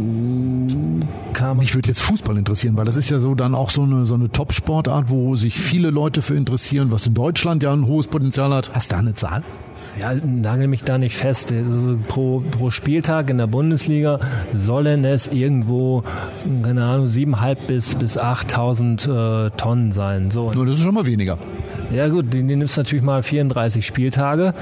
kam. 1.32 1.58
Mich 1.58 1.74
würde 1.74 1.88
jetzt 1.88 2.00
Fußball 2.02 2.36
interessieren, 2.36 2.76
weil 2.76 2.84
das 2.84 2.96
ist 2.96 3.10
ja 3.10 3.18
so 3.18 3.34
dann 3.34 3.54
auch 3.54 3.70
so 3.70 3.82
eine, 3.82 4.04
so 4.04 4.14
eine 4.14 4.30
Top-Sportart, 4.30 5.08
wo 5.08 5.36
sich 5.36 5.58
viele 5.58 5.90
Leute 5.90 6.22
für 6.22 6.34
interessieren, 6.34 6.90
was 6.90 7.06
in 7.06 7.14
Deutschland 7.14 7.62
ja 7.62 7.72
ein 7.72 7.86
hohes 7.86 8.06
Potenzial 8.08 8.52
hat. 8.52 8.70
Hast 8.74 8.90
du 8.90 8.94
da 8.94 9.00
eine 9.00 9.14
Zahl? 9.14 9.42
Ja, 10.00 10.14
nagel 10.14 10.68
mich 10.68 10.84
da 10.84 10.98
nicht 10.98 11.16
fest. 11.16 11.52
Also 11.52 11.98
pro, 12.06 12.42
pro 12.50 12.70
Spieltag 12.70 13.30
in 13.30 13.38
der 13.38 13.46
Bundesliga 13.46 14.20
sollen 14.54 15.04
es 15.04 15.28
irgendwo, 15.28 16.04
keine 16.62 16.84
Ahnung, 16.84 17.06
7.500 17.06 17.56
bis, 17.66 17.94
bis 17.94 18.18
8.000 18.18 19.46
äh, 19.46 19.50
Tonnen 19.56 19.92
sein. 19.92 20.30
So. 20.30 20.52
Nur 20.52 20.66
das 20.66 20.76
ist 20.76 20.82
schon 20.82 20.94
mal 20.94 21.06
weniger. 21.06 21.38
Ja 21.94 22.06
gut, 22.08 22.34
die, 22.34 22.42
die 22.42 22.56
nimmst 22.56 22.76
natürlich 22.76 23.02
mal 23.02 23.22
34 23.22 23.86
Spieltage 23.86 24.52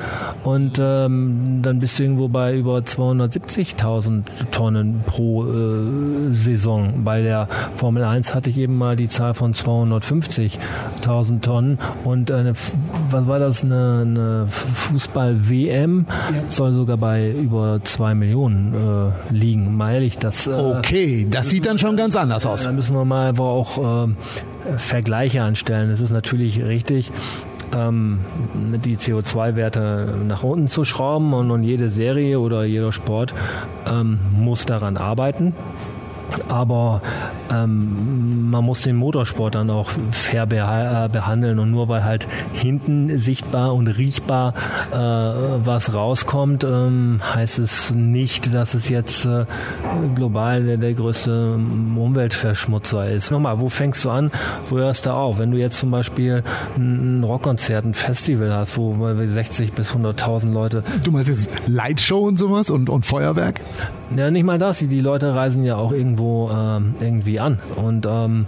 und 0.45 0.78
ähm, 0.81 1.59
dann 1.61 1.81
bist 1.81 1.99
du 1.99 2.05
irgendwo 2.05 2.28
bei 2.28 2.57
über 2.57 2.78
270.000 2.78 4.23
Tonnen 4.52 5.02
pro 5.05 5.45
äh, 5.45 6.33
Saison. 6.33 7.02
Bei 7.02 7.23
der 7.23 7.49
Formel 7.75 8.05
1 8.05 8.33
hatte 8.33 8.50
ich 8.50 8.59
eben 8.59 8.78
mal 8.78 8.95
die 8.95 9.09
Zahl 9.09 9.35
von 9.35 9.55
250.000 9.55 11.40
Tonnen 11.40 11.78
und 12.05 12.31
eine, 12.31 12.52
was 13.11 13.27
war 13.27 13.39
das, 13.39 13.65
eine, 13.65 14.01
eine 14.03 14.47
Fußball-WM 14.49 16.07
ja. 16.09 16.51
soll 16.51 16.73
sogar 16.73 16.97
bei 16.97 17.31
über 17.31 17.81
2 17.83 18.15
Millionen 18.15 18.75
äh, 18.75 19.33
liegen. 19.33 19.77
Mal 19.77 19.95
ehrlich, 19.95 20.19
das... 20.19 20.47
Äh, 20.47 20.53
okay, 20.53 21.27
das 21.31 21.51
sieht 21.51 21.67
dann 21.67 21.79
schon 21.79 21.97
ganz 21.97 22.17
anders 22.17 22.47
aus. 22.47 22.65
Da 22.65 22.73
müssen 22.73 22.95
wir 22.97 23.05
mal 23.05 23.29
aber 23.29 23.45
auch 23.45 24.07
äh, 24.07 24.79
Vergleiche 24.79 25.43
anstellen. 25.43 25.91
Es 25.91 26.01
ist 26.01 26.11
natürlich 26.11 26.63
richtig, 26.63 27.13
ähm, 27.75 28.21
die 28.85 28.97
CO2-Werte 28.97 30.15
nach 30.27 30.43
unten 30.43 30.69
zu 30.69 30.85
schrauben 30.85 31.33
und, 31.33 31.51
und, 31.51 31.63
jede 31.63 31.89
Serie 31.89 32.41
oder 32.41 32.65
jeder 32.65 32.93
Sport 32.93 33.35
ähm, 33.87 34.19
muss 34.33 34.67
daran 34.67 34.97
arbeiten. 34.97 35.55
Aber 36.49 37.02
ähm, 37.52 38.50
man 38.50 38.64
muss 38.64 38.83
den 38.83 38.97
Motorsport 38.97 39.54
dann 39.54 39.71
auch 39.71 39.90
fair 40.11 40.47
beha 40.47 41.06
äh, 41.06 41.09
behandeln 41.09 41.59
und 41.59 41.71
nur 41.71 41.88
weil 41.88 42.04
halt 42.04 42.26
hinten 42.52 43.18
sichtbar 43.18 43.75
und 43.75 43.88
riechbar 43.88 44.54
äh, 44.92 44.97
was 44.97 45.95
rauskommt, 45.95 46.64
ähm, 46.64 47.21
heißt 47.35 47.59
es 47.59 47.95
nicht, 47.95 48.54
dass 48.54 48.75
es 48.75 48.88
jetzt 48.88 49.26
äh, 49.26 49.45
global 50.14 50.64
der, 50.64 50.76
der, 50.76 50.95
größte 50.95 51.54
Umweltverschmutzer 51.56 53.11
ist. 53.11 53.30
Nochmal, 53.30 53.61
wo 53.61 53.68
fängst 53.68 54.04
du 54.04 54.11
an? 54.11 54.30
Wo 54.71 54.78
hörst 54.78 55.06
du 55.06 55.11
auf? 55.11 55.38
Wenn 55.38 55.50
du 55.50 55.59
jetzt 55.59 55.78
zum 55.78 55.90
Beispiel 55.90 56.42
ein 56.76 57.23
Rockkonzert, 57.25 57.85
ein 57.85 57.95
Festival 57.95 58.52
hast, 58.54 58.76
wo 58.76 58.97
60 59.25 59.73
bis 59.73 59.92
100.000 59.92 60.52
Leute... 60.52 60.83
Du 61.02 61.11
meinst 61.11 61.28
jetzt 61.28 61.50
Lightshow 61.66 62.26
und 62.26 62.38
sowas 62.38 62.71
und, 62.71 62.88
und 62.88 63.04
Feuerwerk? 63.04 63.61
Ja, 64.15 64.31
nicht 64.31 64.45
mal 64.45 64.59
das. 64.59 64.79
Die 64.79 65.01
Leute 65.01 65.35
reisen 65.35 65.65
ja 65.65 65.77
auch 65.77 65.93
irgendwo 65.93 66.51
ähm, 66.53 66.95
irgendwie 67.01 67.41
an. 67.41 67.59
Und 67.77 68.07
ähm, 68.07 68.47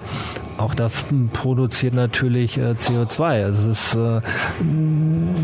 auch 0.58 0.74
das 0.74 1.06
produziert 1.32 1.94
natürlich 1.94 2.58
äh, 2.58 2.72
CO2. 2.72 3.22
Also 3.44 3.70
es 3.70 3.86
ist, 3.86 3.94
äh, 3.94 4.20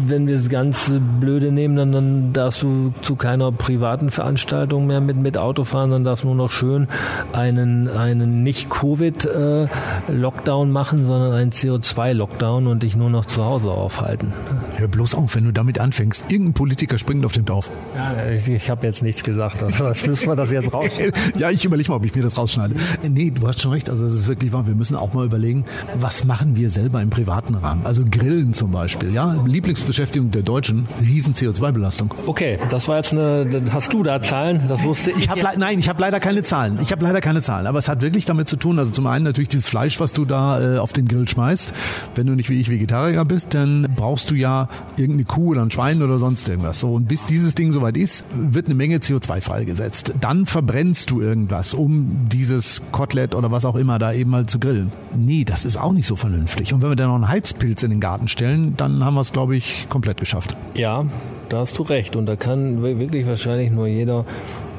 wenn 0.06 0.26
wir 0.26 0.34
es 0.34 0.48
ganz 0.48 0.92
blöde 1.20 1.52
nehmen, 1.52 1.76
dann, 1.76 1.92
dann 1.92 2.32
darfst 2.32 2.62
du 2.62 2.92
zu 3.00 3.16
keiner 3.16 3.52
privaten 3.52 4.10
Veranstaltung 4.10 4.86
mehr 4.86 5.00
mit, 5.00 5.16
mit 5.16 5.38
Auto 5.38 5.64
fahren, 5.64 5.90
dann 5.90 6.04
darfst 6.04 6.24
du 6.24 6.28
nur 6.28 6.36
noch 6.36 6.50
schön 6.50 6.88
einen, 7.32 7.88
einen 7.88 8.42
nicht 8.42 8.70
Covid-Lockdown 8.70 10.68
äh, 10.68 10.72
machen, 10.72 11.06
sondern 11.06 11.32
einen 11.32 11.50
CO2-Lockdown 11.50 12.66
und 12.66 12.82
dich 12.82 12.96
nur 12.96 13.10
noch 13.10 13.24
zu 13.24 13.44
Hause 13.44 13.70
aufhalten. 13.70 14.32
Hör 14.76 14.88
bloß 14.88 15.14
auf, 15.14 15.36
wenn 15.36 15.44
du 15.44 15.52
damit 15.52 15.78
anfängst. 15.78 16.30
Irgendein 16.30 16.54
Politiker 16.54 16.98
springt 16.98 17.24
auf 17.24 17.32
den 17.32 17.44
Dorf. 17.44 17.70
Ja, 17.94 18.30
ich, 18.32 18.48
ich 18.48 18.70
habe 18.70 18.86
jetzt 18.86 19.02
nichts 19.02 19.22
gesagt. 19.22 19.62
Also 19.62 19.86
müssen 20.06 20.28
wir 20.28 20.36
das 20.36 20.50
jetzt 20.50 20.72
rausschneiden? 20.72 21.12
ja, 21.38 21.50
ich 21.50 21.64
überlege 21.64 21.90
mal, 21.90 21.96
ob 21.96 22.04
ich 22.04 22.14
mir 22.14 22.22
das 22.22 22.36
rausschneide. 22.36 22.74
Nee, 23.08 23.30
du 23.30 23.46
hast 23.46 23.60
schon 23.60 23.72
recht. 23.72 23.90
Also 23.90 24.04
es 24.04 24.14
ist 24.14 24.28
wirklich 24.28 24.52
wahr. 24.52 24.66
Wir 24.66 24.74
müssen 24.74 24.96
auch 24.96 25.12
mal 25.14 25.26
überlegen, 25.26 25.64
was 26.00 26.24
machen 26.24 26.56
wir 26.56 26.70
selber 26.70 27.02
im 27.02 27.10
privaten 27.10 27.54
Rahmen? 27.54 27.84
Also 27.84 28.04
Grillen 28.10 28.54
zum 28.54 28.70
Beispiel, 28.70 29.12
ja, 29.12 29.36
Lieblingsbeschäftigung 29.46 30.30
der 30.30 30.42
Deutschen, 30.42 30.86
riesen 31.00 31.34
CO2-Belastung. 31.34 32.14
Okay, 32.26 32.58
das 32.70 32.88
war 32.88 32.96
jetzt 32.96 33.12
eine, 33.12 33.62
hast 33.72 33.92
du 33.92 34.02
da 34.02 34.20
Zahlen? 34.22 34.62
Das 34.68 34.82
wusste 34.84 35.10
ich. 35.10 35.24
ich 35.24 35.28
hab 35.28 35.56
nein, 35.56 35.78
ich 35.78 35.88
habe 35.88 36.00
leider 36.00 36.20
keine 36.20 36.42
Zahlen. 36.42 36.78
Ich 36.82 36.92
habe 36.92 37.04
leider 37.04 37.20
keine 37.20 37.42
Zahlen, 37.42 37.66
aber 37.66 37.78
es 37.78 37.88
hat 37.88 38.00
wirklich 38.00 38.24
damit 38.24 38.48
zu 38.48 38.56
tun, 38.56 38.78
also 38.78 38.90
zum 38.90 39.06
einen 39.06 39.24
natürlich 39.24 39.48
dieses 39.48 39.68
Fleisch, 39.68 40.00
was 40.00 40.12
du 40.12 40.24
da 40.24 40.76
äh, 40.76 40.78
auf 40.78 40.92
den 40.92 41.08
Grill 41.08 41.28
schmeißt. 41.28 41.72
Wenn 42.14 42.26
du 42.26 42.34
nicht 42.34 42.50
wie 42.50 42.60
ich 42.60 42.70
Vegetarier 42.70 43.24
bist, 43.24 43.54
dann 43.54 43.88
brauchst 43.94 44.30
du 44.30 44.34
ja 44.34 44.68
irgendeine 44.96 45.24
Kuh 45.24 45.50
oder 45.50 45.62
ein 45.62 45.70
Schwein 45.70 46.02
oder 46.02 46.18
sonst 46.18 46.48
irgendwas. 46.48 46.80
So, 46.80 46.94
und 46.94 47.08
bis 47.08 47.26
dieses 47.26 47.54
Ding 47.54 47.72
soweit 47.72 47.96
ist, 47.96 48.24
wird 48.34 48.66
eine 48.66 48.74
Menge 48.74 48.98
CO2 48.98 49.40
freigesetzt. 49.40 49.93
Dann 50.20 50.46
verbrennst 50.46 51.10
du 51.10 51.20
irgendwas, 51.20 51.74
um 51.74 52.26
dieses 52.30 52.82
Kotelett 52.92 53.34
oder 53.34 53.50
was 53.50 53.64
auch 53.64 53.76
immer 53.76 53.98
da 53.98 54.12
eben 54.12 54.30
mal 54.30 54.46
zu 54.46 54.58
grillen 54.58 54.92
nee, 55.16 55.44
das 55.44 55.64
ist 55.64 55.76
auch 55.76 55.92
nicht 55.92 56.06
so 56.06 56.16
vernünftig. 56.16 56.72
Und 56.72 56.82
wenn 56.82 56.90
wir 56.90 56.96
dann 56.96 57.08
noch 57.08 57.14
einen 57.14 57.28
Heizpilz 57.28 57.82
in 57.82 57.90
den 57.90 58.00
Garten 58.00 58.28
stellen, 58.28 58.74
dann 58.76 59.04
haben 59.04 59.14
wir 59.14 59.20
es, 59.20 59.32
glaube 59.32 59.56
ich, 59.56 59.86
komplett 59.88 60.18
geschafft. 60.18 60.56
Ja, 60.74 61.04
da 61.48 61.58
hast 61.58 61.78
du 61.78 61.82
recht. 61.82 62.16
Und 62.16 62.26
da 62.26 62.36
kann 62.36 62.82
wirklich 62.82 63.26
wahrscheinlich 63.26 63.70
nur 63.70 63.86
jeder 63.86 64.24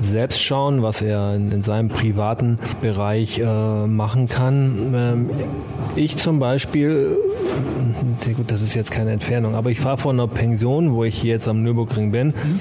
selbst 0.01 0.41
schauen, 0.41 0.83
was 0.83 1.01
er 1.01 1.35
in, 1.35 1.51
in 1.51 1.63
seinem 1.63 1.89
privaten 1.89 2.59
Bereich 2.81 3.39
äh, 3.39 3.87
machen 3.87 4.27
kann. 4.27 4.93
Ähm, 4.93 5.29
ich 5.95 6.17
zum 6.17 6.39
Beispiel, 6.39 7.17
gut, 8.35 8.51
das 8.51 8.61
ist 8.61 8.75
jetzt 8.75 8.91
keine 8.91 9.11
Entfernung, 9.11 9.55
aber 9.55 9.71
ich 9.71 9.79
fahre 9.79 9.97
von 9.97 10.19
einer 10.19 10.27
Pension, 10.27 10.93
wo 10.93 11.05
ich 11.05 11.17
hier 11.21 11.31
jetzt 11.31 11.47
am 11.47 11.63
Nürburgring 11.63 12.11
bin. 12.11 12.27
Mhm 12.27 12.59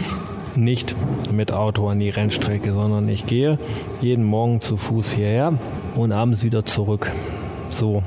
nicht 0.56 0.94
mit 1.32 1.52
Auto 1.52 1.88
an 1.88 1.98
die 1.98 2.10
Rennstrecke, 2.10 2.72
sondern 2.72 3.08
ich 3.08 3.26
gehe 3.26 3.58
jeden 4.00 4.24
Morgen 4.24 4.60
zu 4.60 4.76
Fuß 4.76 5.12
hierher 5.12 5.54
und 5.94 6.12
abends 6.12 6.42
wieder 6.42 6.64
zurück. 6.64 7.10
So. 7.72 8.02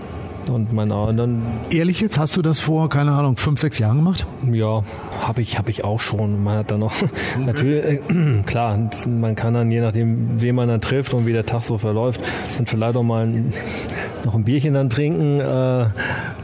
Und 0.49 0.71
mein 0.71 0.89
dann. 0.89 1.41
Ehrlich 1.71 1.99
jetzt, 1.99 2.17
hast 2.17 2.37
du 2.37 2.41
das 2.41 2.59
vor, 2.59 2.89
keine 2.89 3.11
Ahnung, 3.11 3.35
fünf, 3.35 3.59
sechs 3.59 3.79
Jahren 3.79 3.97
gemacht? 3.97 4.25
Ja, 4.49 4.83
habe 5.21 5.41
ich, 5.41 5.57
habe 5.57 5.69
ich 5.71 5.83
auch 5.83 5.99
schon. 5.99 6.41
Man 6.41 6.59
hat 6.59 6.71
dann 6.71 6.79
noch, 6.79 6.93
okay. 7.01 7.11
natürlich, 7.45 7.85
äh, 7.85 8.43
klar, 8.45 8.79
man 9.07 9.35
kann 9.35 9.53
dann, 9.53 9.69
je 9.71 9.81
nachdem, 9.81 10.41
wen 10.41 10.55
man 10.55 10.69
dann 10.69 10.81
trifft 10.81 11.13
und 11.13 11.25
wie 11.25 11.33
der 11.33 11.45
Tag 11.45 11.63
so 11.63 11.77
verläuft, 11.77 12.21
dann 12.57 12.65
vielleicht 12.65 12.95
auch 12.95 13.03
mal 13.03 13.25
ein, 13.27 13.53
noch 14.23 14.35
ein 14.35 14.43
Bierchen 14.43 14.73
dann 14.73 14.89
trinken. 14.89 15.39
Äh, 15.39 15.87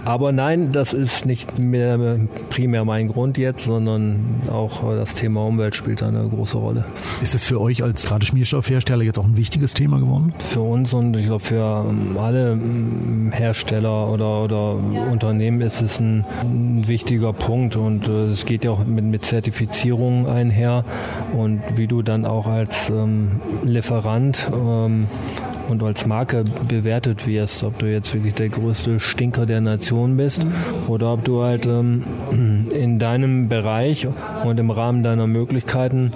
aber 0.06 0.32
nein, 0.32 0.72
das 0.72 0.94
ist 0.94 1.26
nicht 1.26 1.60
mehr 1.60 2.18
primär 2.50 2.86
mein 2.86 3.08
Grund 3.08 3.38
jetzt, 3.38 3.66
sondern 3.66 4.20
auch 4.52 4.84
das 4.92 5.14
Thema 5.14 5.46
Umwelt 5.46 5.76
spielt 5.76 6.04
eine 6.04 6.28
große 6.28 6.58
Rolle. 6.58 6.86
Ist 7.22 7.36
es 7.36 7.44
für 7.44 7.62
euch 7.62 7.84
als 7.84 8.06
gerade 8.06 8.26
Schmierstoffhersteller 8.26 9.04
jetzt 9.04 9.18
auch 9.18 9.26
ein 9.26 9.38
wichtiges 9.38 9.74
Thema 9.74 10.00
geworden? 10.00 10.34
Für 10.40 10.62
uns 10.62 10.94
und 10.94 11.16
ich 11.16 11.26
glaube 11.26 11.44
für 11.44 11.86
alle 12.18 12.60
Hersteller 13.32 14.10
oder, 14.10 14.44
oder 14.44 14.76
Unternehmen 15.12 15.62
ist 15.62 15.82
es 15.82 16.00
ein, 16.00 16.26
ein 16.42 16.88
wichtiger 16.88 17.34
Punkt 17.34 17.76
und 17.76 18.08
äh, 18.08 18.26
es 18.26 18.46
geht 18.46 18.66
ja 18.66 18.72
auch 18.72 18.86
mit, 18.86 19.06
mit 19.06 19.26
Zertifizierung 19.26 20.28
einher 20.28 20.84
und 21.38 21.62
wie 21.76 21.88
du 21.88 22.02
dann 22.02 22.26
auch 22.26 22.48
als 22.48 22.90
ähm, 22.90 23.40
Lieferant 23.64 24.50
ähm, 24.54 25.08
und 25.70 25.84
als 25.84 26.06
Marke 26.06 26.44
bewertet 26.68 27.26
wirst, 27.28 27.64
ob 27.64 27.80
du 27.80 27.86
jetzt 27.92 28.14
wirklich 28.14 28.34
der 28.34 28.50
größte 28.50 29.00
Stinker 29.00 29.46
der 29.46 29.62
Nation 29.62 30.18
bist 30.18 30.46
oder 30.88 31.14
ob 31.14 31.24
du 31.24 31.44
halt 31.44 31.66
ähm, 31.66 32.04
in 32.32 33.00
deinem 33.00 33.50
Bereich 33.50 34.08
und 34.44 34.60
im 34.60 34.72
Rahmen 34.72 35.04
deiner 35.04 35.28
Möglichkeiten 35.28 36.12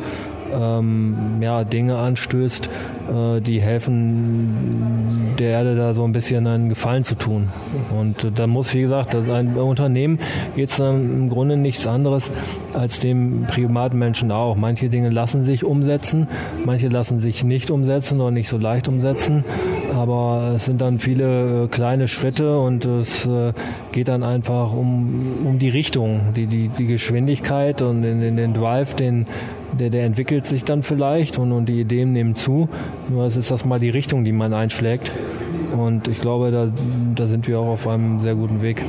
ähm, 0.54 1.38
ja, 1.42 1.64
Dinge 1.64 1.98
anstößt, 1.98 2.70
äh, 3.14 3.42
die 3.42 3.62
helfen, 3.62 5.17
der 5.40 5.52
Erde 5.52 5.76
da 5.76 5.94
so 5.94 6.04
ein 6.04 6.12
bisschen 6.12 6.48
einen 6.48 6.70
Gefallen 6.70 7.04
zu 7.04 7.16
tun. 7.16 7.50
Und 7.98 8.24
äh, 8.24 8.32
da 8.32 8.48
muss, 8.48 8.74
wie 8.74 8.82
gesagt, 8.82 9.14
das 9.14 9.30
ein 9.30 9.56
Unternehmen 9.56 10.20
geht 10.56 10.70
es 10.70 10.80
im 10.80 11.30
Grunde 11.30 11.58
nichts 11.58 11.88
anderes 11.88 12.32
als 12.74 13.00
dem 13.00 13.46
Privatmenschen 13.48 14.32
auch. 14.32 14.56
Manche 14.56 14.90
Dinge 14.90 15.10
lassen 15.10 15.44
sich 15.44 15.64
umsetzen, 15.64 16.28
manche 16.66 16.88
lassen 16.88 17.20
sich 17.20 17.44
nicht 17.44 17.72
umsetzen 17.72 18.20
oder 18.22 18.32
nicht 18.32 18.50
so 18.50 18.58
leicht 18.58 18.88
umsetzen. 18.88 19.44
Aber 19.94 20.54
es 20.56 20.66
sind 20.66 20.82
dann 20.82 21.00
viele 21.00 21.66
äh, 21.66 21.68
kleine 21.68 22.08
Schritte 22.08 22.60
und 22.60 22.86
es 22.86 23.26
äh, 23.26 23.54
geht 23.92 24.08
dann 24.08 24.24
einfach 24.24 24.74
um, 24.74 25.38
um 25.46 25.60
die 25.60 25.70
Richtung, 25.70 26.34
die, 26.36 26.48
die, 26.48 26.70
die 26.70 26.86
Geschwindigkeit 26.86 27.82
und 27.82 28.02
den, 28.02 28.38
den 28.38 28.54
Drive, 28.54 28.96
den, 28.96 29.26
der, 29.78 29.90
der 29.90 30.06
entwickelt 30.06 30.46
sich 30.46 30.64
dann 30.64 30.84
vielleicht 30.84 31.38
und, 31.38 31.52
und 31.52 31.68
die 31.68 31.80
Ideen 31.80 32.14
nehmen 32.14 32.36
zu. 32.36 32.70
Nur 33.10 33.26
es 33.26 33.38
ist 33.38 33.52
das 33.52 33.66
mal 33.66 33.80
die 33.80 33.90
Richtung, 33.90 34.24
die 34.24 34.32
man 34.32 34.54
einschlägt. 34.54 35.12
Und 35.76 36.08
ich 36.08 36.22
glaube, 36.22 36.52
da, 36.52 36.72
da 37.16 37.28
sind 37.28 37.48
wir 37.48 37.60
auch 37.60 37.68
auf 37.68 37.88
einem 37.88 38.20
sehr 38.20 38.36
guten 38.36 38.62
Weg. 38.62 38.84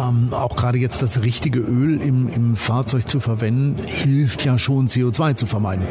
Ähm, 0.00 0.28
auch 0.32 0.56
gerade 0.56 0.78
jetzt 0.78 1.02
das 1.02 1.22
richtige 1.22 1.60
Öl 1.60 2.00
im, 2.00 2.28
im 2.28 2.56
Fahrzeug 2.56 3.08
zu 3.08 3.20
verwenden, 3.20 3.76
hilft 3.84 4.44
ja 4.44 4.58
schon 4.58 4.86
CO2 4.86 5.34
zu 5.34 5.46
vermeiden. 5.46 5.84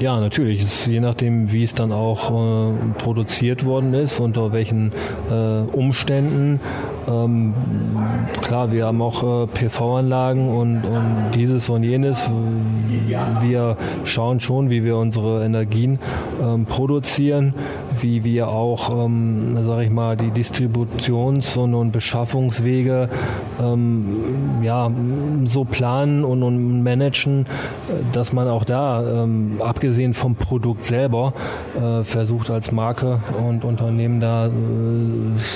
Ja, 0.00 0.18
natürlich. 0.18 0.62
Es, 0.62 0.86
je 0.86 0.98
nachdem, 0.98 1.52
wie 1.52 1.62
es 1.62 1.74
dann 1.74 1.92
auch 1.92 2.30
äh, 2.30 2.72
produziert 2.96 3.66
worden 3.66 3.92
ist, 3.92 4.18
unter 4.18 4.50
welchen 4.50 4.92
äh, 5.30 5.60
Umständen. 5.76 6.58
Ähm, 7.06 7.52
klar, 8.40 8.72
wir 8.72 8.86
haben 8.86 9.02
auch 9.02 9.44
äh, 9.44 9.46
PV-Anlagen 9.46 10.48
und, 10.48 10.84
und, 10.84 11.32
dieses 11.34 11.68
und 11.68 11.82
jenes. 11.82 12.30
Wir 13.42 13.76
schauen 14.04 14.40
schon, 14.40 14.70
wie 14.70 14.84
wir 14.84 14.96
unsere 14.96 15.44
Energien 15.44 15.98
ähm, 16.42 16.64
produzieren, 16.64 17.54
wie 18.02 18.24
wir 18.24 18.48
auch, 18.48 19.04
ähm, 19.06 19.62
sage 19.62 19.84
ich 19.84 19.90
mal, 19.90 20.16
die 20.16 20.30
Distributions- 20.30 21.56
und, 21.56 21.74
und 21.74 21.92
Beschaffungswege 21.92 23.08
ähm, 23.60 24.62
ja, 24.62 24.90
so 25.44 25.64
planen 25.64 26.24
und, 26.24 26.42
und 26.42 26.82
managen, 26.82 27.46
dass 28.12 28.32
man 28.32 28.48
auch 28.48 28.64
da, 28.64 29.24
ähm, 29.24 29.60
abgesehen 29.60 30.14
vom 30.14 30.34
Produkt 30.34 30.84
selber, 30.84 31.32
äh, 31.76 32.04
versucht 32.04 32.50
als 32.50 32.72
Marke 32.72 33.18
und 33.46 33.64
Unternehmen 33.64 34.20
da 34.20 34.46
äh, 34.46 34.50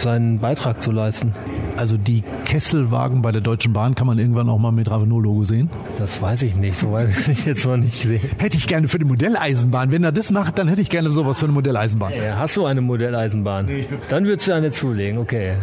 seinen 0.02 0.38
Beitrag 0.38 0.82
zu 0.82 0.92
leisten. 0.92 1.34
Also 1.76 1.96
die 1.96 2.22
Kesselwagen 2.44 3.22
bei 3.22 3.32
der 3.32 3.40
Deutschen 3.40 3.72
Bahn 3.72 3.94
kann 3.94 4.06
man 4.06 4.18
irgendwann 4.18 4.48
auch 4.48 4.58
mal 4.58 4.70
mit 4.70 4.90
Ravenol-Logo 4.90 5.44
sehen? 5.44 5.70
Das 5.98 6.20
weiß 6.22 6.42
ich 6.42 6.56
nicht, 6.56 6.76
soweit 6.76 7.08
will 7.08 7.32
ich 7.32 7.44
jetzt 7.46 7.66
noch 7.66 7.76
nicht 7.76 7.96
sehen. 7.96 8.20
Hätte 8.38 8.56
ich 8.56 8.68
gerne 8.68 8.88
für 8.88 8.98
die 8.98 9.04
Modelleisenbahn. 9.04 9.90
Wenn 9.90 10.04
er 10.04 10.12
das 10.12 10.30
macht, 10.30 10.58
dann 10.58 10.68
hätte 10.68 10.80
ich 10.80 10.90
gerne 10.90 11.10
sowas 11.10 11.38
für 11.38 11.46
eine 11.46 11.54
Modelleisenbahn. 11.54 12.12
Hast 12.36 12.56
du 12.56 12.66
eine 12.66 12.80
Modelleisenbahn? 12.80 13.66
Nee, 13.66 13.86
dann 14.08 14.26
würdest 14.26 14.48
du 14.48 14.54
eine 14.54 14.70
zulegen, 14.70 15.18
okay. 15.18 15.54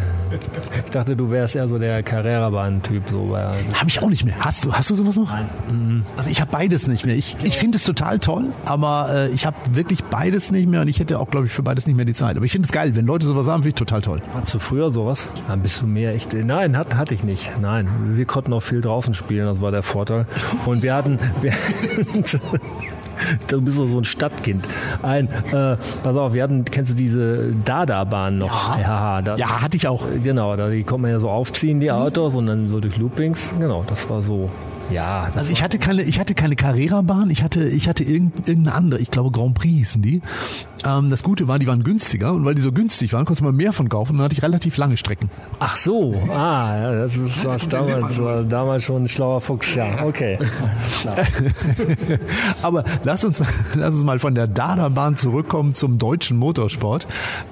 Ich 0.84 0.90
dachte, 0.90 1.16
du 1.16 1.30
wärst 1.30 1.56
eher 1.56 1.68
so 1.68 1.78
der 1.78 2.02
Carrera-Bahn-Typ. 2.02 3.02
So 3.08 3.36
habe 3.36 3.88
ich 3.88 4.02
auch 4.02 4.08
nicht 4.08 4.24
mehr. 4.24 4.34
Hast 4.38 4.64
du, 4.64 4.72
hast 4.72 4.90
du 4.90 4.94
sowas 4.94 5.16
noch? 5.16 5.30
Nein. 5.30 5.48
Mhm. 5.70 6.06
Also 6.16 6.30
ich 6.30 6.40
habe 6.40 6.50
beides 6.50 6.86
nicht 6.86 7.04
mehr. 7.04 7.16
Ich, 7.16 7.36
ich 7.42 7.58
finde 7.58 7.76
es 7.76 7.84
total 7.84 8.18
toll, 8.18 8.46
aber 8.64 9.10
äh, 9.12 9.30
ich 9.30 9.46
habe 9.46 9.56
wirklich 9.72 10.04
beides 10.04 10.50
nicht 10.50 10.68
mehr 10.68 10.80
und 10.80 10.88
ich 10.88 10.98
hätte 11.00 11.18
auch, 11.18 11.30
glaube 11.30 11.46
ich, 11.46 11.52
für 11.52 11.62
beides 11.62 11.86
nicht 11.86 11.96
mehr 11.96 12.04
die 12.04 12.14
Zeit. 12.14 12.36
Aber 12.36 12.44
ich 12.44 12.52
finde 12.52 12.66
es 12.66 12.72
geil, 12.72 12.94
wenn 12.96 13.06
Leute 13.06 13.26
sowas 13.26 13.46
haben, 13.46 13.62
finde 13.62 13.70
ich 13.70 13.74
total 13.74 14.00
toll. 14.00 14.22
Hattest 14.34 14.54
du 14.54 14.58
früher 14.58 14.90
sowas? 14.90 15.28
Dann 15.48 15.60
bist 15.60 15.82
du 15.82 15.86
mehr 15.86 16.14
echt. 16.14 16.32
Nein, 16.34 16.76
hat, 16.76 16.94
hatte 16.96 17.14
ich 17.14 17.24
nicht. 17.24 17.52
Nein, 17.60 17.88
wir 18.14 18.24
konnten 18.24 18.52
auch 18.52 18.62
viel 18.62 18.80
draußen 18.80 19.14
spielen, 19.14 19.46
das 19.46 19.60
war 19.60 19.70
der 19.70 19.82
Vorteil. 19.82 20.26
Und 20.66 20.82
wir 20.82 20.94
hatten. 20.94 21.18
Wir 21.40 21.52
Du 23.48 23.60
bist 23.60 23.76
so 23.76 23.84
ein 23.84 24.04
Stadtkind. 24.04 24.66
Ein, 25.02 25.28
äh, 25.52 25.76
pass 26.02 26.16
auf, 26.16 26.32
wir 26.32 26.42
hatten, 26.42 26.64
kennst 26.64 26.92
du 26.92 26.94
diese 26.94 27.54
Dada-Bahn 27.64 28.38
noch? 28.38 28.78
Ja, 28.78 28.82
ja, 28.82 29.22
da, 29.22 29.36
ja, 29.36 29.62
hatte 29.62 29.76
ich 29.76 29.88
auch. 29.88 30.04
Genau, 30.22 30.56
da 30.56 30.68
die 30.68 30.84
konnte 30.84 31.02
man 31.02 31.10
ja 31.10 31.20
so 31.20 31.30
aufziehen, 31.30 31.80
die 31.80 31.90
Autos, 31.90 32.34
und 32.34 32.46
dann 32.46 32.68
so 32.68 32.80
durch 32.80 32.96
Loopings. 32.96 33.50
Genau, 33.58 33.84
das 33.86 34.08
war 34.08 34.22
so 34.22 34.50
Ja. 34.92 35.30
Also 35.34 35.50
ich 35.50 35.62
hatte 35.62 35.78
keine, 35.78 36.02
ich 36.02 36.20
hatte 36.20 36.34
keine 36.34 36.56
Carrera-Bahn, 36.56 37.30
ich 37.30 37.42
hatte, 37.42 37.66
ich 37.68 37.88
hatte 37.88 38.04
irgendeine 38.04 38.74
andere, 38.74 39.00
ich 39.00 39.10
glaube 39.10 39.30
Grand 39.30 39.54
Prix 39.54 39.74
hießen 39.74 40.02
die. 40.02 40.20
Ähm, 40.84 41.10
das 41.10 41.22
Gute 41.22 41.48
war, 41.48 41.58
die 41.58 41.66
waren 41.66 41.84
günstiger 41.84 42.32
und 42.32 42.44
weil 42.44 42.54
die 42.54 42.60
so 42.60 42.72
günstig 42.72 43.12
waren, 43.12 43.24
konnte 43.24 43.44
man 43.44 43.54
mehr 43.54 43.72
von 43.72 43.88
kaufen 43.88 44.12
und 44.12 44.18
dann 44.18 44.24
hatte 44.24 44.34
ich 44.34 44.42
relativ 44.42 44.76
lange 44.76 44.96
Strecken. 44.96 45.30
Ach 45.60 45.76
so, 45.76 46.14
ah, 46.30 46.92
das 46.92 47.16
ist 47.16 47.44
was 47.44 47.68
damals, 47.68 48.20
war 48.20 48.42
damals 48.42 48.84
schon 48.84 49.04
ein 49.04 49.08
schlauer 49.08 49.40
Fuchs, 49.40 49.74
ja, 49.74 50.04
okay. 50.04 50.38
Aber 52.62 52.84
lass 53.04 53.24
uns, 53.24 53.40
lass 53.74 53.94
uns 53.94 54.04
mal 54.04 54.18
von 54.18 54.34
der 54.34 54.46
Dada-Bahn 54.46 55.16
zurückkommen 55.16 55.74
zum 55.74 55.98
deutschen 55.98 56.36
Motorsport. 56.36 57.06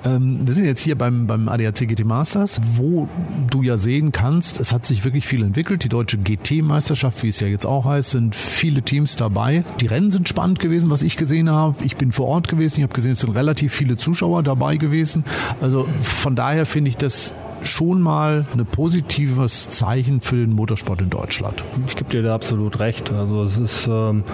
Ähm, 0.04 0.40
wir 0.46 0.54
sind 0.54 0.64
jetzt 0.64 0.82
hier 0.82 0.98
beim, 0.98 1.26
beim 1.26 1.48
ADAC 1.48 1.88
GT 1.88 2.04
Masters, 2.04 2.60
wo 2.74 3.08
du 3.48 3.62
ja 3.62 3.76
sehen 3.76 4.12
kannst, 4.12 4.60
es 4.60 4.72
hat 4.72 4.86
sich 4.86 5.04
wirklich 5.04 5.26
viel 5.26 5.42
entwickelt. 5.42 5.84
Die 5.84 5.88
deutsche 5.88 6.18
GT-Meisterschaft, 6.18 7.22
wie 7.22 7.29
es 7.30 7.40
ja 7.40 7.46
jetzt 7.46 7.66
auch 7.66 7.84
heißt, 7.84 8.10
sind 8.10 8.36
viele 8.36 8.82
Teams 8.82 9.16
dabei. 9.16 9.64
Die 9.80 9.86
Rennen 9.86 10.10
sind 10.10 10.28
spannend 10.28 10.58
gewesen, 10.58 10.90
was 10.90 11.02
ich 11.02 11.16
gesehen 11.16 11.50
habe. 11.50 11.76
Ich 11.84 11.96
bin 11.96 12.12
vor 12.12 12.26
Ort 12.26 12.48
gewesen, 12.48 12.78
ich 12.78 12.82
habe 12.82 12.94
gesehen, 12.94 13.12
es 13.12 13.20
sind 13.20 13.34
relativ 13.34 13.72
viele 13.72 13.96
Zuschauer 13.96 14.42
dabei 14.42 14.76
gewesen. 14.76 15.24
Also 15.60 15.86
von 16.02 16.36
daher 16.36 16.66
finde 16.66 16.90
ich 16.90 16.96
das 16.96 17.32
schon 17.62 18.00
mal 18.00 18.46
ein 18.54 18.64
positives 18.66 19.68
Zeichen 19.68 20.20
für 20.20 20.36
den 20.36 20.54
Motorsport 20.54 21.02
in 21.02 21.10
Deutschland. 21.10 21.62
Ich 21.86 21.96
gebe 21.96 22.10
dir 22.10 22.22
da 22.22 22.34
absolut 22.34 22.80
recht. 22.80 23.12
Also 23.12 23.44
es 23.44 23.58
ist, 23.58 23.86
ähm, 23.86 24.24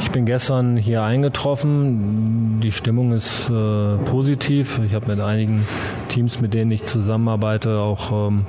ich 0.00 0.10
bin 0.10 0.26
gestern 0.26 0.76
hier 0.76 1.02
eingetroffen. 1.02 2.60
Die 2.60 2.72
Stimmung 2.72 3.12
ist 3.12 3.48
äh, 3.50 3.96
positiv. 3.98 4.80
Ich 4.86 4.94
habe 4.94 5.06
mit 5.06 5.20
einigen 5.20 5.64
Teams, 6.08 6.40
mit 6.40 6.54
denen 6.54 6.70
ich 6.70 6.84
zusammenarbeite, 6.84 7.78
auch 7.78 8.28
ähm, 8.28 8.46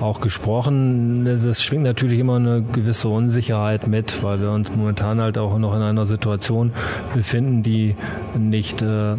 auch 0.00 0.20
gesprochen. 0.20 1.26
Es 1.26 1.62
schwingt 1.62 1.84
natürlich 1.84 2.18
immer 2.18 2.36
eine 2.36 2.62
gewisse 2.62 3.08
Unsicherheit 3.08 3.86
mit, 3.86 4.22
weil 4.22 4.40
wir 4.40 4.50
uns 4.50 4.74
momentan 4.74 5.20
halt 5.20 5.38
auch 5.38 5.58
noch 5.58 5.74
in 5.74 5.82
einer 5.82 6.06
Situation 6.06 6.72
befinden, 7.14 7.62
die 7.62 7.96
nicht 8.38 8.82
äh, 8.82 9.16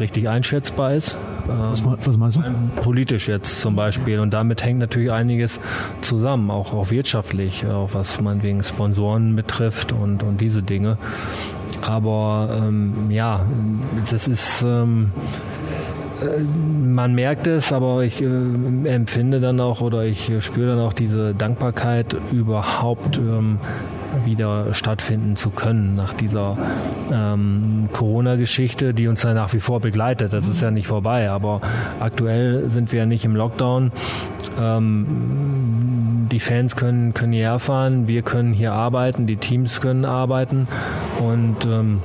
richtig 0.00 0.28
einschätzbar 0.28 0.94
ist. 0.94 1.16
Was, 1.46 1.84
was 1.84 2.16
meinst 2.16 2.36
du? 2.36 2.42
Politisch 2.82 3.28
jetzt 3.28 3.60
zum 3.60 3.76
Beispiel. 3.76 4.20
Und 4.20 4.32
damit 4.32 4.64
hängt 4.64 4.78
natürlich 4.78 5.12
einiges 5.12 5.60
zusammen, 6.00 6.50
auch, 6.50 6.72
auch 6.72 6.90
wirtschaftlich, 6.90 7.66
auch 7.66 7.90
was 7.92 8.20
man 8.20 8.42
wegen 8.42 8.62
Sponsoren 8.62 9.36
betrifft 9.36 9.92
und, 9.92 10.22
und 10.22 10.40
diese 10.40 10.62
Dinge. 10.62 10.98
Aber 11.82 12.62
ähm, 12.62 13.10
ja, 13.10 13.46
das 14.10 14.28
ist. 14.28 14.62
Ähm, 14.62 15.10
man 16.48 17.14
merkt 17.14 17.46
es, 17.46 17.72
aber 17.72 18.04
ich 18.04 18.22
äh, 18.22 18.26
empfinde 18.26 19.40
dann 19.40 19.60
auch 19.60 19.80
oder 19.80 20.04
ich 20.04 20.32
spüre 20.40 20.68
dann 20.68 20.80
auch 20.80 20.92
diese 20.92 21.34
Dankbarkeit 21.34 22.16
überhaupt 22.32 23.18
ähm, 23.18 23.58
wieder 24.24 24.74
stattfinden 24.74 25.36
zu 25.36 25.50
können 25.50 25.94
nach 25.94 26.12
dieser 26.12 26.56
ähm, 27.12 27.88
Corona-Geschichte, 27.92 28.94
die 28.94 29.08
uns 29.08 29.22
ja 29.22 29.34
nach 29.34 29.52
wie 29.52 29.60
vor 29.60 29.80
begleitet. 29.80 30.32
Das 30.32 30.48
ist 30.48 30.60
ja 30.60 30.70
nicht 30.70 30.86
vorbei, 30.86 31.30
aber 31.30 31.60
aktuell 32.00 32.68
sind 32.70 32.92
wir 32.92 33.00
ja 33.00 33.06
nicht 33.06 33.24
im 33.24 33.36
Lockdown. 33.36 33.92
Ähm, 34.60 36.26
die 36.30 36.40
Fans 36.40 36.76
können, 36.76 37.14
können 37.14 37.32
hierher 37.32 37.58
fahren, 37.58 38.08
wir 38.08 38.22
können 38.22 38.52
hier 38.52 38.72
arbeiten, 38.72 39.26
die 39.26 39.36
Teams 39.36 39.80
können 39.80 40.04
arbeiten 40.04 40.66
und 41.18 41.66
ähm, 41.66 42.00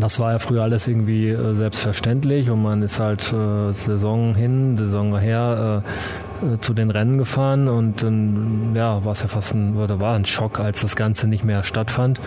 das 0.00 0.18
war 0.18 0.32
ja 0.32 0.38
früher 0.38 0.62
alles 0.62 0.88
irgendwie 0.88 1.28
äh, 1.28 1.54
selbstverständlich 1.54 2.50
und 2.50 2.62
man 2.62 2.82
ist 2.82 2.98
halt 2.98 3.32
äh, 3.32 3.72
Saison 3.72 4.34
hin, 4.34 4.76
Saison 4.76 5.18
her 5.18 5.82
äh, 6.42 6.54
äh, 6.54 6.60
zu 6.60 6.74
den 6.74 6.90
Rennen 6.90 7.18
gefahren 7.18 7.68
und 7.68 8.02
dann 8.02 8.72
ja, 8.74 9.04
war 9.04 9.12
es 9.12 9.22
ja 9.22 9.28
fast 9.28 9.54
ein, 9.54 9.76
oder 9.76 10.00
war 10.00 10.14
ein 10.14 10.24
Schock, 10.24 10.60
als 10.60 10.80
das 10.80 10.96
Ganze 10.96 11.28
nicht 11.28 11.44
mehr 11.44 11.62
stattfand. 11.62 12.20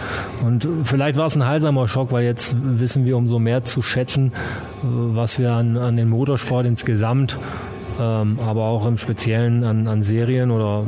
Und 0.44 0.68
vielleicht 0.84 1.18
war 1.18 1.26
es 1.26 1.36
ein 1.36 1.46
heilsamer 1.46 1.88
Schock, 1.88 2.12
weil 2.12 2.24
jetzt 2.24 2.56
wissen 2.60 3.06
wir 3.06 3.18
umso 3.18 3.40
mehr 3.40 3.64
zu 3.64 3.82
schätzen, 3.82 4.28
äh, 4.28 4.34
was 4.84 5.40
wir 5.40 5.52
an, 5.54 5.78
an 5.78 5.98
den 5.98 6.10
Motorsport 6.10 6.66
insgesamt 6.66 7.38
ähm, 8.00 8.40
aber 8.46 8.64
auch 8.64 8.86
im 8.86 8.98
Speziellen 8.98 9.64
an, 9.64 9.88
an 9.88 10.04
Serien 10.04 10.52
oder 10.52 10.84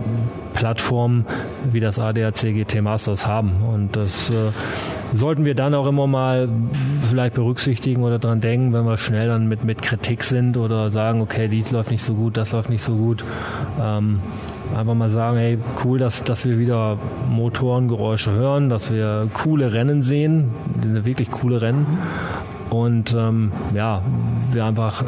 Plattformen 0.53 1.25
wie 1.71 1.79
das 1.79 1.99
ADAC 1.99 2.53
GT 2.53 2.81
Masters 2.81 3.25
haben. 3.25 3.51
Und 3.73 3.95
das 3.95 4.29
äh, 4.29 4.51
sollten 5.13 5.45
wir 5.45 5.55
dann 5.55 5.73
auch 5.73 5.87
immer 5.87 6.07
mal 6.07 6.49
vielleicht 7.03 7.35
berücksichtigen 7.35 8.03
oder 8.03 8.19
dran 8.19 8.41
denken, 8.41 8.73
wenn 8.73 8.85
wir 8.85 8.97
schnell 8.97 9.27
dann 9.27 9.47
mit, 9.47 9.63
mit 9.63 9.81
Kritik 9.81 10.23
sind 10.23 10.57
oder 10.57 10.91
sagen, 10.91 11.21
okay, 11.21 11.47
dies 11.47 11.71
läuft 11.71 11.91
nicht 11.91 12.03
so 12.03 12.13
gut, 12.13 12.37
das 12.37 12.51
läuft 12.51 12.69
nicht 12.69 12.83
so 12.83 12.95
gut. 12.95 13.23
Ähm, 13.81 14.19
einfach 14.75 14.93
mal 14.93 15.09
sagen, 15.09 15.37
hey, 15.37 15.57
cool, 15.83 15.97
dass, 15.97 16.23
dass 16.23 16.45
wir 16.45 16.59
wieder 16.59 16.97
Motorengeräusche 17.29 18.31
hören, 18.31 18.69
dass 18.69 18.91
wir 18.91 19.29
coole 19.33 19.73
Rennen 19.73 20.01
sehen, 20.01 20.51
diese 20.83 21.05
wirklich 21.05 21.31
coole 21.31 21.61
Rennen. 21.61 21.85
Und 22.69 23.15
ähm, 23.17 23.53
ja, 23.73 24.01
wir 24.51 24.65
einfach 24.65 25.03
äh, 25.03 25.05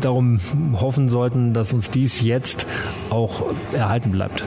darum 0.00 0.38
hoffen 0.74 1.08
sollten, 1.08 1.54
dass 1.54 1.72
uns 1.72 1.90
dies 1.90 2.20
jetzt 2.20 2.66
auch 3.08 3.44
erhalten 3.72 4.10
bleibt. 4.10 4.44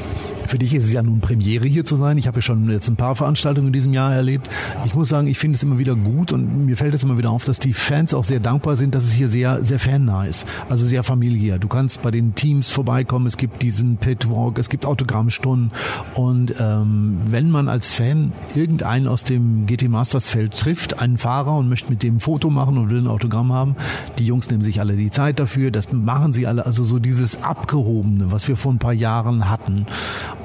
Für 0.49 0.57
dich 0.57 0.73
ist 0.73 0.85
es 0.85 0.91
ja 0.91 1.03
nun 1.03 1.19
Premiere 1.19 1.67
hier 1.67 1.85
zu 1.85 1.95
sein. 1.95 2.17
Ich 2.17 2.25
habe 2.25 2.37
ja 2.37 2.41
schon 2.41 2.71
jetzt 2.71 2.87
ein 2.89 2.95
paar 2.95 3.15
Veranstaltungen 3.15 3.67
in 3.67 3.73
diesem 3.73 3.93
Jahr 3.93 4.11
erlebt. 4.11 4.49
Ich 4.83 4.95
muss 4.95 5.07
sagen, 5.07 5.27
ich 5.27 5.37
finde 5.37 5.57
es 5.57 5.61
immer 5.63 5.77
wieder 5.77 5.95
gut 5.95 6.31
und 6.31 6.65
mir 6.65 6.75
fällt 6.75 6.95
es 6.95 7.03
immer 7.03 7.19
wieder 7.19 7.29
auf, 7.29 7.45
dass 7.45 7.59
die 7.59 7.73
Fans 7.73 8.15
auch 8.15 8.23
sehr 8.23 8.39
dankbar 8.39 8.75
sind, 8.75 8.95
dass 8.95 9.03
es 9.03 9.13
hier 9.13 9.27
sehr, 9.27 9.63
sehr 9.63 9.77
fannah 9.77 10.25
ist. 10.25 10.47
Also 10.67 10.87
sehr 10.87 11.03
familiär. 11.03 11.59
Du 11.59 11.67
kannst 11.67 12.01
bei 12.01 12.09
den 12.09 12.33
Teams 12.33 12.71
vorbeikommen. 12.71 13.27
Es 13.27 13.37
gibt 13.37 13.61
diesen 13.61 13.97
Pitwalk, 13.97 14.57
es 14.57 14.69
gibt 14.69 14.87
Autogrammstunden 14.87 15.69
und 16.15 16.55
ähm, 16.59 17.19
wenn 17.27 17.51
man 17.51 17.69
als 17.69 17.93
Fan 17.93 18.31
irgendeinen 18.55 19.07
aus 19.07 19.23
dem 19.23 19.67
GT 19.67 19.87
Masters 19.87 20.29
Feld 20.29 20.57
trifft, 20.57 20.99
einen 20.99 21.19
Fahrer 21.19 21.55
und 21.55 21.69
möchte 21.69 21.91
mit 21.91 22.01
dem 22.01 22.15
ein 22.15 22.19
Foto 22.19 22.49
machen 22.49 22.79
und 22.79 22.89
will 22.89 22.97
ein 22.97 23.07
Autogramm 23.07 23.53
haben, 23.53 23.75
die 24.17 24.25
Jungs 24.25 24.49
nehmen 24.49 24.63
sich 24.63 24.79
alle 24.79 24.93
die 24.93 25.11
Zeit 25.11 25.39
dafür. 25.39 25.69
Das 25.69 25.91
machen 25.91 26.33
sie 26.33 26.47
alle. 26.47 26.65
Also 26.65 26.83
so 26.83 26.97
dieses 26.97 27.43
Abgehobene, 27.43 28.31
was 28.31 28.47
wir 28.47 28.57
vor 28.57 28.73
ein 28.73 28.79
paar 28.79 28.93
Jahren 28.93 29.49
hatten 29.49 29.85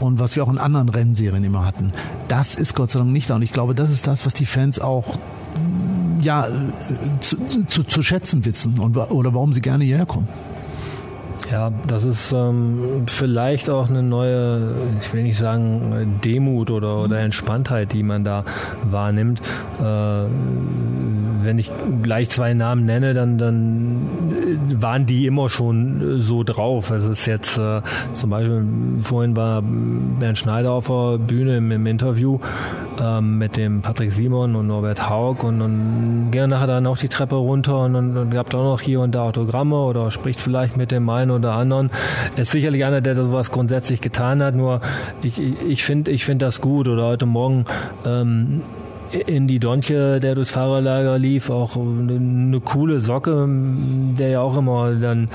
und 0.01 0.19
was 0.19 0.37
wir 0.37 0.45
auch 0.45 0.51
in 0.51 0.59
anderen 0.59 0.89
Rennserien 0.89 1.45
immer 1.45 1.65
hatten. 1.65 1.93
Das 2.29 2.55
ist 2.55 2.75
Gott 2.75 2.91
sei 2.91 3.01
Dank 3.01 3.13
nicht 3.13 3.31
da. 3.31 3.37
Und 3.37 3.43
ich 3.43 3.53
glaube, 3.53 3.75
das 3.75 3.91
ist 3.91 4.07
das, 4.07 4.27
was 4.27 4.35
die 4.35 4.47
Fans 4.47 4.81
auch 4.81 5.19
ja, 6.21 6.49
zu, 7.21 7.37
zu, 7.67 7.85
zu 7.85 8.03
schätzen 8.03 8.45
wissen 8.45 8.79
und, 8.79 8.97
oder 8.97 9.35
warum 9.35 9.53
sie 9.53 9.61
gerne 9.61 9.85
hierher 9.85 10.07
kommen. 10.07 10.29
Ja, 11.51 11.71
das 11.87 12.05
ist 12.05 12.33
ähm, 12.33 13.05
vielleicht 13.07 13.69
auch 13.69 13.89
eine 13.89 14.03
neue, 14.03 14.75
ich 14.99 15.13
will 15.13 15.23
nicht 15.23 15.37
sagen 15.37 16.19
Demut 16.25 16.71
oder, 16.71 17.03
oder 17.03 17.19
Entspanntheit, 17.19 17.93
die 17.93 18.03
man 18.03 18.25
da 18.25 18.45
wahrnimmt. 18.91 19.41
Äh, 19.81 19.85
wenn 21.43 21.59
ich 21.59 21.71
gleich 22.03 22.31
zwei 22.31 22.55
Namen 22.55 22.87
nenne, 22.87 23.13
dann, 23.13 23.37
dann 23.37 24.01
waren 24.75 25.07
die 25.07 25.27
immer 25.27 25.49
schon 25.49 26.21
so 26.21 26.43
drauf. 26.43 26.91
Es 26.91 27.05
ist 27.05 27.27
jetzt 27.27 27.59
äh, 27.59 27.81
zum 28.13 28.31
Beispiel, 28.31 28.65
vorhin 28.99 29.37
war 29.37 29.63
Bernd 29.63 30.39
Schneider 30.39 30.73
auf 30.73 30.87
der 30.87 31.19
Bühne 31.19 31.57
im, 31.57 31.71
im 31.71 31.87
Interview 31.87 32.39
ähm, 33.01 33.39
mit 33.39 33.57
dem 33.57 33.83
Patrick 33.83 34.13
Simon 34.13 34.55
und 34.55 34.67
Norbert 34.67 35.09
Haug 35.09 35.45
und, 35.45 35.61
und 35.61 36.31
gehen 36.31 36.51
nachher 36.51 36.67
dann 36.67 36.87
auch 36.87 36.97
die 36.97 37.09
Treppe 37.09 37.37
runter 37.37 37.81
und, 37.81 37.95
und, 37.95 38.17
und 38.17 38.37
habt 38.37 38.55
auch 38.55 38.65
noch 38.65 38.81
hier 38.81 39.01
und 39.01 39.15
da 39.15 39.23
Autogramme 39.23 39.77
oder 39.77 40.11
spricht 40.11 40.41
vielleicht 40.41 40.77
mit 40.77 40.91
dem 40.91 41.09
einen 41.09 41.31
oder 41.31 41.53
anderen. 41.53 41.91
Ist 42.37 42.51
sicherlich 42.51 42.85
einer, 42.85 43.01
der 43.01 43.15
sowas 43.15 43.51
grundsätzlich 43.51 44.01
getan 44.01 44.43
hat, 44.43 44.55
nur 44.55 44.81
ich, 45.23 45.41
ich 45.41 45.85
finde 45.85 46.11
ich 46.11 46.25
finde 46.25 46.47
das 46.47 46.61
gut. 46.61 46.89
Oder 46.89 47.05
heute 47.05 47.27
Morgen 47.27 47.65
ähm, 48.07 48.63
in 49.15 49.47
die 49.47 49.59
Donche, 49.59 50.21
der 50.21 50.35
durchs 50.35 50.51
Fahrerlager 50.51 51.19
lief, 51.19 51.51
auch 51.51 51.77
eine, 51.77 52.61
coole 52.61 52.99
Socke, 52.99 53.47
der 53.49 54.29
ja 54.29 54.41
auch 54.41 54.57
immer 54.57 54.93
dann 54.95 55.29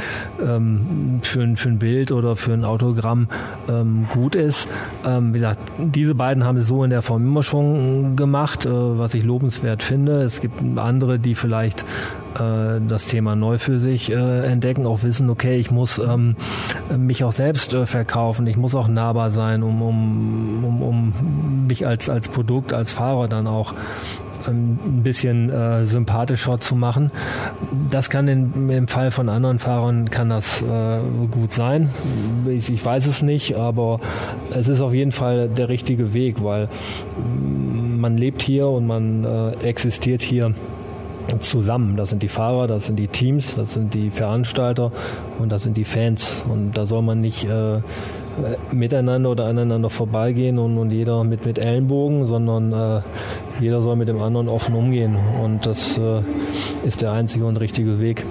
ähm, 0.46 1.20
für, 1.22 1.42
ein, 1.42 1.56
für 1.56 1.70
ein 1.70 1.80
Bild 1.80 2.12
oder 2.12 2.36
für 2.36 2.54
ein 2.54 2.66
Autogramm 2.66 3.28
ähm, 3.70 4.08
gut 4.14 4.36
ist. 4.36 4.68
Ähm, 5.06 5.30
wie 5.30 5.38
gesagt, 5.38 5.60
diese 5.78 6.16
beiden 6.16 6.44
haben 6.44 6.58
es 6.58 6.68
so 6.68 6.84
in 6.84 6.90
der 6.90 7.02
Form 7.02 7.26
immer 7.26 7.44
schon 7.44 8.16
gemacht, 8.16 8.66
äh, 8.66 8.70
was 8.72 9.14
ich 9.14 9.24
lobenswert 9.24 9.84
finde. 9.84 10.22
Es 10.24 10.42
gibt 10.42 10.62
andere, 10.78 11.20
die 11.20 11.36
vielleicht 11.36 11.86
äh, 12.36 12.80
das 12.88 13.06
Thema 13.08 13.36
neu 13.36 13.58
für 13.58 13.80
sich 13.80 14.12
äh, 14.12 14.46
entdecken, 14.46 14.86
auch 14.86 15.04
wissen, 15.04 15.30
okay, 15.30 15.58
ich 15.58 15.72
muss 15.72 16.00
ähm, 16.00 16.36
mich 16.96 17.24
auch 17.24 17.32
selbst 17.32 17.74
äh, 17.74 17.86
verkaufen, 17.86 18.48
ich 18.48 18.58
muss 18.58 18.76
auch 18.76 18.88
nahbar 18.88 19.30
sein, 19.30 19.64
um, 19.64 19.82
um, 19.82 20.64
um, 20.64 20.82
um 20.82 21.68
mich 21.68 21.86
als, 21.86 22.10
als 22.10 22.28
Produkt, 22.28 22.74
als 22.74 22.92
Fahrer 22.92 23.28
dann 23.28 23.48
auch 23.48 23.74
ähm, 24.48 24.80
ein 24.86 25.04
bisschen 25.04 25.50
äh, 25.50 25.86
sympathischer 25.86 26.60
zu 26.60 26.76
machen. 26.76 27.12
Das 27.90 28.10
kann 28.10 28.28
in, 28.28 28.70
im 28.70 28.88
Fall 28.88 29.12
von 29.12 29.30
anderen 29.30 29.60
Fahrern 29.60 30.10
kann 30.10 30.30
das 30.30 30.62
äh, 30.62 31.00
gut 31.32 31.54
sein. 31.54 31.90
Ich, 32.48 32.70
ich, 32.70 32.84
weiß 32.84 33.06
es 33.08 33.22
nicht, 33.22 33.56
aber 33.56 34.00
es 34.54 34.68
ist 34.68 34.82
auf 34.82 34.94
jeden 34.94 35.12
Fall 35.12 35.50
der 35.50 35.70
richtige 35.70 36.14
Weg, 36.14 36.44
weil 36.44 36.70
man 37.98 38.18
lebt 38.18 38.42
hier 38.42 38.68
und 38.68 38.88
man 38.88 39.26
äh, 39.26 39.52
existiert 39.68 40.22
hier 40.22 40.54
zusammen. 41.40 41.96
Das 41.96 42.10
sind 42.10 42.24
die 42.24 42.28
Fahrer, 42.28 42.68
das 42.68 42.88
sind 42.88 42.98
die 42.98 43.08
Teams, 43.08 43.56
das 43.56 43.74
sind 43.74 43.94
die 43.94 44.10
Veranstalter 44.10 44.92
und 45.38 45.52
das 45.52 45.64
sind 45.64 45.78
die 45.78 45.84
Fans. 45.84 46.44
Und 46.50 46.72
da 46.78 46.86
soll 46.86 47.02
man 47.02 47.22
nicht 47.22 47.46
äh, 47.46 47.82
miteinander 48.72 49.32
oder 49.32 49.46
aneinander 49.46 49.90
vorbeigehen 49.90 50.58
und, 50.58 50.78
und 50.78 50.92
jeder 50.92 51.24
mit, 51.24 51.46
mit 51.46 51.58
Ellenbogen, 51.58 52.26
sondern 52.26 52.74
äh, 52.74 53.02
jeder 53.60 53.82
soll 53.82 53.96
mit 53.96 54.08
dem 54.08 54.22
anderen 54.22 54.48
offen 54.48 54.76
umgehen. 54.76 55.18
Und 55.44 55.66
das 55.66 55.98
äh, 55.98 56.22
ist 56.86 57.02
der 57.02 57.12
einzige 57.12 57.46
und 57.46 57.58
richtige 57.58 58.00
Weg 58.00 58.26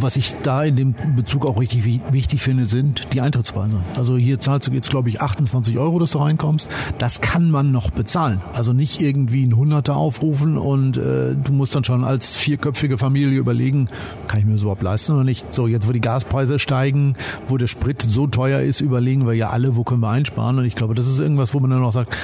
was 0.00 0.16
ich 0.16 0.34
da 0.42 0.62
in 0.64 0.76
dem 0.76 0.94
Bezug 1.16 1.46
auch 1.46 1.58
richtig 1.58 1.84
wichtig 2.12 2.42
finde, 2.42 2.66
sind 2.66 3.08
die 3.12 3.20
Eintrittspreise. 3.20 3.80
Also 3.96 4.16
hier 4.16 4.38
zahlst 4.38 4.68
du 4.68 4.72
jetzt, 4.72 4.90
glaube 4.90 5.08
ich, 5.08 5.20
28 5.20 5.78
Euro, 5.78 5.98
dass 5.98 6.12
du 6.12 6.18
reinkommst. 6.18 6.68
Das 6.98 7.20
kann 7.20 7.50
man 7.50 7.72
noch 7.72 7.90
bezahlen. 7.90 8.40
Also 8.52 8.72
nicht 8.72 9.00
irgendwie 9.00 9.44
ein 9.44 9.56
Hunderter 9.56 9.96
aufrufen 9.96 10.58
und 10.58 10.96
äh, 10.96 11.34
du 11.34 11.52
musst 11.52 11.74
dann 11.74 11.84
schon 11.84 12.04
als 12.04 12.34
vierköpfige 12.34 12.98
Familie 12.98 13.38
überlegen, 13.38 13.88
kann 14.28 14.40
ich 14.40 14.46
mir 14.46 14.52
das 14.52 14.62
überhaupt 14.62 14.82
leisten 14.82 15.12
oder 15.12 15.24
nicht? 15.24 15.44
So, 15.52 15.66
jetzt 15.66 15.88
wo 15.88 15.92
die 15.92 16.00
Gaspreise 16.00 16.58
steigen, 16.58 17.16
wo 17.48 17.56
der 17.56 17.66
Sprit 17.66 18.02
so 18.02 18.26
teuer 18.26 18.60
ist, 18.60 18.80
überlegen 18.80 19.26
wir 19.26 19.34
ja 19.34 19.50
alle, 19.50 19.76
wo 19.76 19.84
können 19.84 20.00
wir 20.00 20.10
einsparen. 20.10 20.58
Und 20.58 20.64
ich 20.64 20.74
glaube, 20.74 20.94
das 20.94 21.08
ist 21.08 21.20
irgendwas, 21.20 21.54
wo 21.54 21.60
man 21.60 21.70
dann 21.70 21.82
auch 21.82 21.92
sagt, 21.92 22.14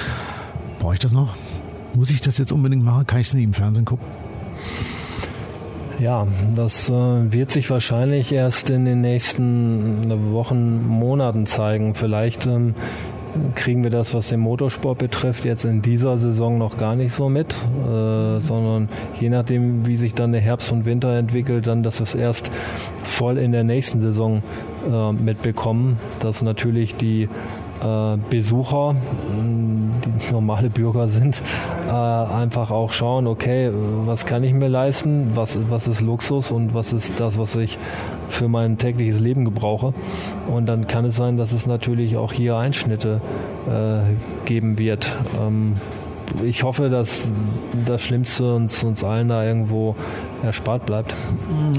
brauche 0.79 0.93
ich 0.93 0.99
das 0.99 1.11
noch? 1.11 1.35
Muss 1.93 2.11
ich 2.11 2.21
das 2.21 2.37
jetzt 2.37 2.51
unbedingt 2.51 2.83
machen? 2.83 3.05
Kann 3.05 3.19
ich 3.19 3.27
es 3.27 3.33
nicht 3.33 3.43
im 3.43 3.53
Fernsehen 3.53 3.85
gucken? 3.85 4.05
Ja, 5.99 6.25
das 6.55 6.89
äh, 6.89 6.93
wird 6.93 7.51
sich 7.51 7.69
wahrscheinlich 7.69 8.31
erst 8.31 8.69
in 8.69 8.85
den 8.85 9.01
nächsten 9.01 10.09
äh, 10.09 10.31
Wochen, 10.31 10.87
Monaten 10.87 11.45
zeigen. 11.45 11.93
Vielleicht 11.93 12.47
ähm, 12.47 12.73
kriegen 13.55 13.83
wir 13.83 13.91
das, 13.91 14.13
was 14.13 14.29
den 14.29 14.39
Motorsport 14.39 14.97
betrifft, 14.97 15.43
jetzt 15.43 15.65
in 15.65 15.81
dieser 15.81 16.17
Saison 16.17 16.57
noch 16.57 16.77
gar 16.77 16.95
nicht 16.95 17.11
so 17.11 17.27
mit, 17.27 17.53
äh, 17.53 18.39
sondern 18.39 18.87
je 19.19 19.27
nachdem, 19.29 19.85
wie 19.87 19.97
sich 19.97 20.13
dann 20.13 20.31
der 20.31 20.39
Herbst 20.39 20.71
und 20.71 20.85
Winter 20.85 21.17
entwickelt, 21.17 21.67
dann, 21.67 21.83
dass 21.83 21.99
wir 21.99 22.05
es 22.05 22.15
erst 22.15 22.49
voll 23.03 23.37
in 23.37 23.51
der 23.51 23.65
nächsten 23.65 23.99
Saison 23.99 24.41
mitbekommen, 25.19 25.99
dass 26.19 26.41
natürlich 26.41 26.95
die 26.95 27.27
Besucher, 28.29 28.95
die 29.37 30.31
normale 30.31 30.69
Bürger 30.69 31.07
sind, 31.07 31.41
äh, 31.89 31.91
einfach 31.91 32.69
auch 32.69 32.91
schauen, 32.91 33.25
okay, 33.25 33.71
was 34.05 34.25
kann 34.25 34.43
ich 34.43 34.53
mir 34.53 34.67
leisten, 34.67 35.31
was, 35.33 35.57
was 35.69 35.87
ist 35.87 36.01
Luxus 36.01 36.51
und 36.51 36.73
was 36.75 36.93
ist 36.93 37.19
das, 37.19 37.39
was 37.39 37.55
ich 37.55 37.79
für 38.29 38.47
mein 38.47 38.77
tägliches 38.77 39.19
Leben 39.19 39.43
gebrauche. 39.43 39.93
Und 40.47 40.67
dann 40.67 40.85
kann 40.85 41.05
es 41.05 41.15
sein, 41.15 41.37
dass 41.37 41.51
es 41.51 41.65
natürlich 41.65 42.15
auch 42.15 42.31
hier 42.31 42.57
Einschnitte 42.57 43.21
äh, 43.67 44.45
geben 44.45 44.77
wird. 44.77 45.15
Ähm, 45.41 45.77
ich 46.43 46.63
hoffe, 46.63 46.89
dass 46.89 47.27
das 47.85 48.01
Schlimmste 48.01 48.55
uns, 48.55 48.83
uns 48.83 49.03
allen 49.03 49.29
da 49.29 49.43
irgendwo 49.43 49.95
erspart 50.43 50.85
bleibt. 50.85 51.15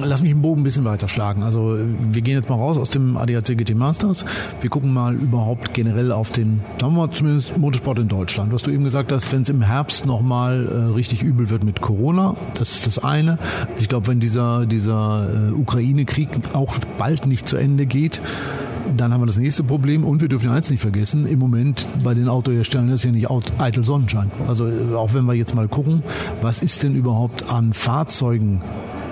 Lass 0.02 0.22
mich 0.22 0.30
den 0.32 0.42
Bogen 0.42 0.60
ein 0.60 0.64
bisschen 0.64 0.84
weiter 0.84 1.08
schlagen. 1.08 1.42
Also 1.42 1.78
wir 1.78 2.22
gehen 2.22 2.34
jetzt 2.34 2.48
mal 2.48 2.56
raus 2.56 2.78
aus 2.78 2.90
dem 2.90 3.16
ADAC 3.16 3.56
GT 3.56 3.74
Masters. 3.74 4.24
Wir 4.60 4.70
gucken 4.70 4.92
mal 4.92 5.14
überhaupt 5.14 5.74
generell 5.74 6.12
auf 6.12 6.30
den, 6.30 6.60
sagen 6.80 6.94
wir 6.94 7.06
mal 7.06 7.10
zumindest 7.12 7.56
Motorsport 7.56 7.98
in 7.98 8.08
Deutschland. 8.08 8.52
Was 8.52 8.62
du 8.62 8.70
eben 8.70 8.84
gesagt 8.84 9.12
hast, 9.12 9.32
wenn 9.32 9.42
es 9.42 9.48
im 9.48 9.62
Herbst 9.62 10.06
nochmal 10.06 10.66
äh, 10.66 10.94
richtig 10.94 11.22
übel 11.22 11.50
wird 11.50 11.64
mit 11.64 11.80
Corona, 11.80 12.36
das 12.54 12.72
ist 12.72 12.86
das 12.86 12.98
eine. 12.98 13.38
Ich 13.78 13.88
glaube, 13.88 14.08
wenn 14.08 14.20
dieser, 14.20 14.66
dieser 14.66 15.50
äh, 15.50 15.52
Ukraine-Krieg 15.52 16.28
auch 16.52 16.76
bald 16.98 17.26
nicht 17.26 17.48
zu 17.48 17.56
Ende 17.56 17.86
geht, 17.86 18.20
dann 18.96 19.12
haben 19.12 19.20
wir 19.20 19.26
das 19.26 19.36
nächste 19.36 19.64
Problem 19.64 20.04
und 20.04 20.20
wir 20.20 20.28
dürfen 20.28 20.50
eins 20.50 20.70
nicht 20.70 20.80
vergessen, 20.80 21.26
im 21.26 21.38
Moment 21.38 21.86
bei 22.02 22.14
den 22.14 22.28
Autoherstellern 22.28 22.90
ist 22.90 23.04
ja 23.04 23.10
nicht 23.10 23.28
eitel 23.58 23.84
Sonnenschein. 23.84 24.30
Also 24.48 24.66
äh, 24.66 24.94
auch 24.94 25.14
wenn 25.14 25.24
wir 25.24 25.34
jetzt 25.34 25.54
mal 25.54 25.68
gucken, 25.68 26.02
was 26.42 26.62
ist 26.62 26.82
denn 26.82 26.94
überhaupt 26.94 27.50
an 27.50 27.72
Fahrzeugen 27.72 28.62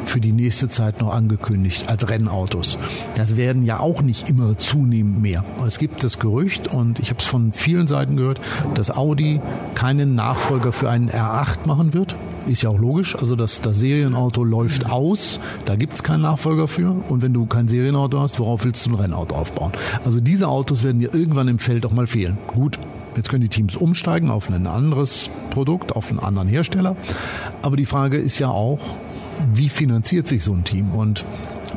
für 0.05 0.21
die 0.21 0.33
nächste 0.33 0.69
Zeit 0.69 1.01
noch 1.01 1.15
angekündigt 1.15 1.89
als 1.89 2.09
Rennautos. 2.09 2.79
Das 3.15 3.37
werden 3.37 3.65
ja 3.65 3.79
auch 3.79 4.01
nicht 4.01 4.31
immer 4.31 4.57
zunehmend 4.57 5.21
mehr. 5.21 5.45
Es 5.67 5.79
gibt 5.79 6.03
das 6.03 6.19
Gerücht 6.19 6.69
und 6.69 6.99
ich 6.99 7.11
habe 7.11 7.21
es 7.21 7.27
von 7.27 7.53
vielen 7.53 7.87
Seiten 7.87 8.17
gehört, 8.17 8.41
dass 8.75 8.91
Audi 8.91 9.41
keinen 9.75 10.15
Nachfolger 10.15 10.73
für 10.73 10.89
einen 10.89 11.11
R8 11.11 11.67
machen 11.67 11.93
wird. 11.93 12.17
Ist 12.49 12.63
ja 12.63 12.71
auch 12.71 12.79
logisch. 12.79 13.15
Also 13.15 13.37
das, 13.37 13.61
das 13.61 13.79
Serienauto 13.79 14.43
läuft 14.43 14.91
aus, 14.91 15.39
da 15.67 15.77
gibt 15.77 15.93
es 15.93 16.03
keinen 16.03 16.23
Nachfolger 16.23 16.67
für. 16.67 16.97
Und 17.09 17.23
wenn 17.23 17.35
du 17.35 17.47
kein 17.47 17.69
Serienauto 17.69 18.19
hast, 18.19 18.41
worauf 18.41 18.65
willst 18.65 18.87
du 18.87 18.91
ein 18.91 18.95
Rennauto 18.95 19.37
aufbauen? 19.37 19.73
Also 20.05 20.19
diese 20.21 20.49
Autos 20.49 20.83
werden 20.83 20.99
dir 20.99 21.15
irgendwann 21.15 21.49
im 21.49 21.59
Feld 21.59 21.85
auch 21.85 21.93
mal 21.93 22.07
fehlen. 22.07 22.39
Gut, 22.47 22.79
Jetzt 23.17 23.31
können 23.31 23.43
die 23.43 23.49
Teams 23.49 23.75
umsteigen 23.75 24.31
auf 24.31 24.49
ein 24.49 24.69
anderes 24.69 25.29
Produkt, 25.51 25.97
auf 25.97 26.11
einen 26.11 26.21
anderen 26.21 26.47
Hersteller. 26.47 26.95
Aber 27.63 27.77
die 27.77 27.85
Frage 27.85 28.17
ist 28.17 28.39
ja 28.39 28.49
auch, 28.49 28.79
wie 29.53 29.69
finanziert 29.69 30.29
sich 30.29 30.45
so 30.45 30.53
ein 30.53 30.63
Team? 30.63 30.93
Und 30.93 31.25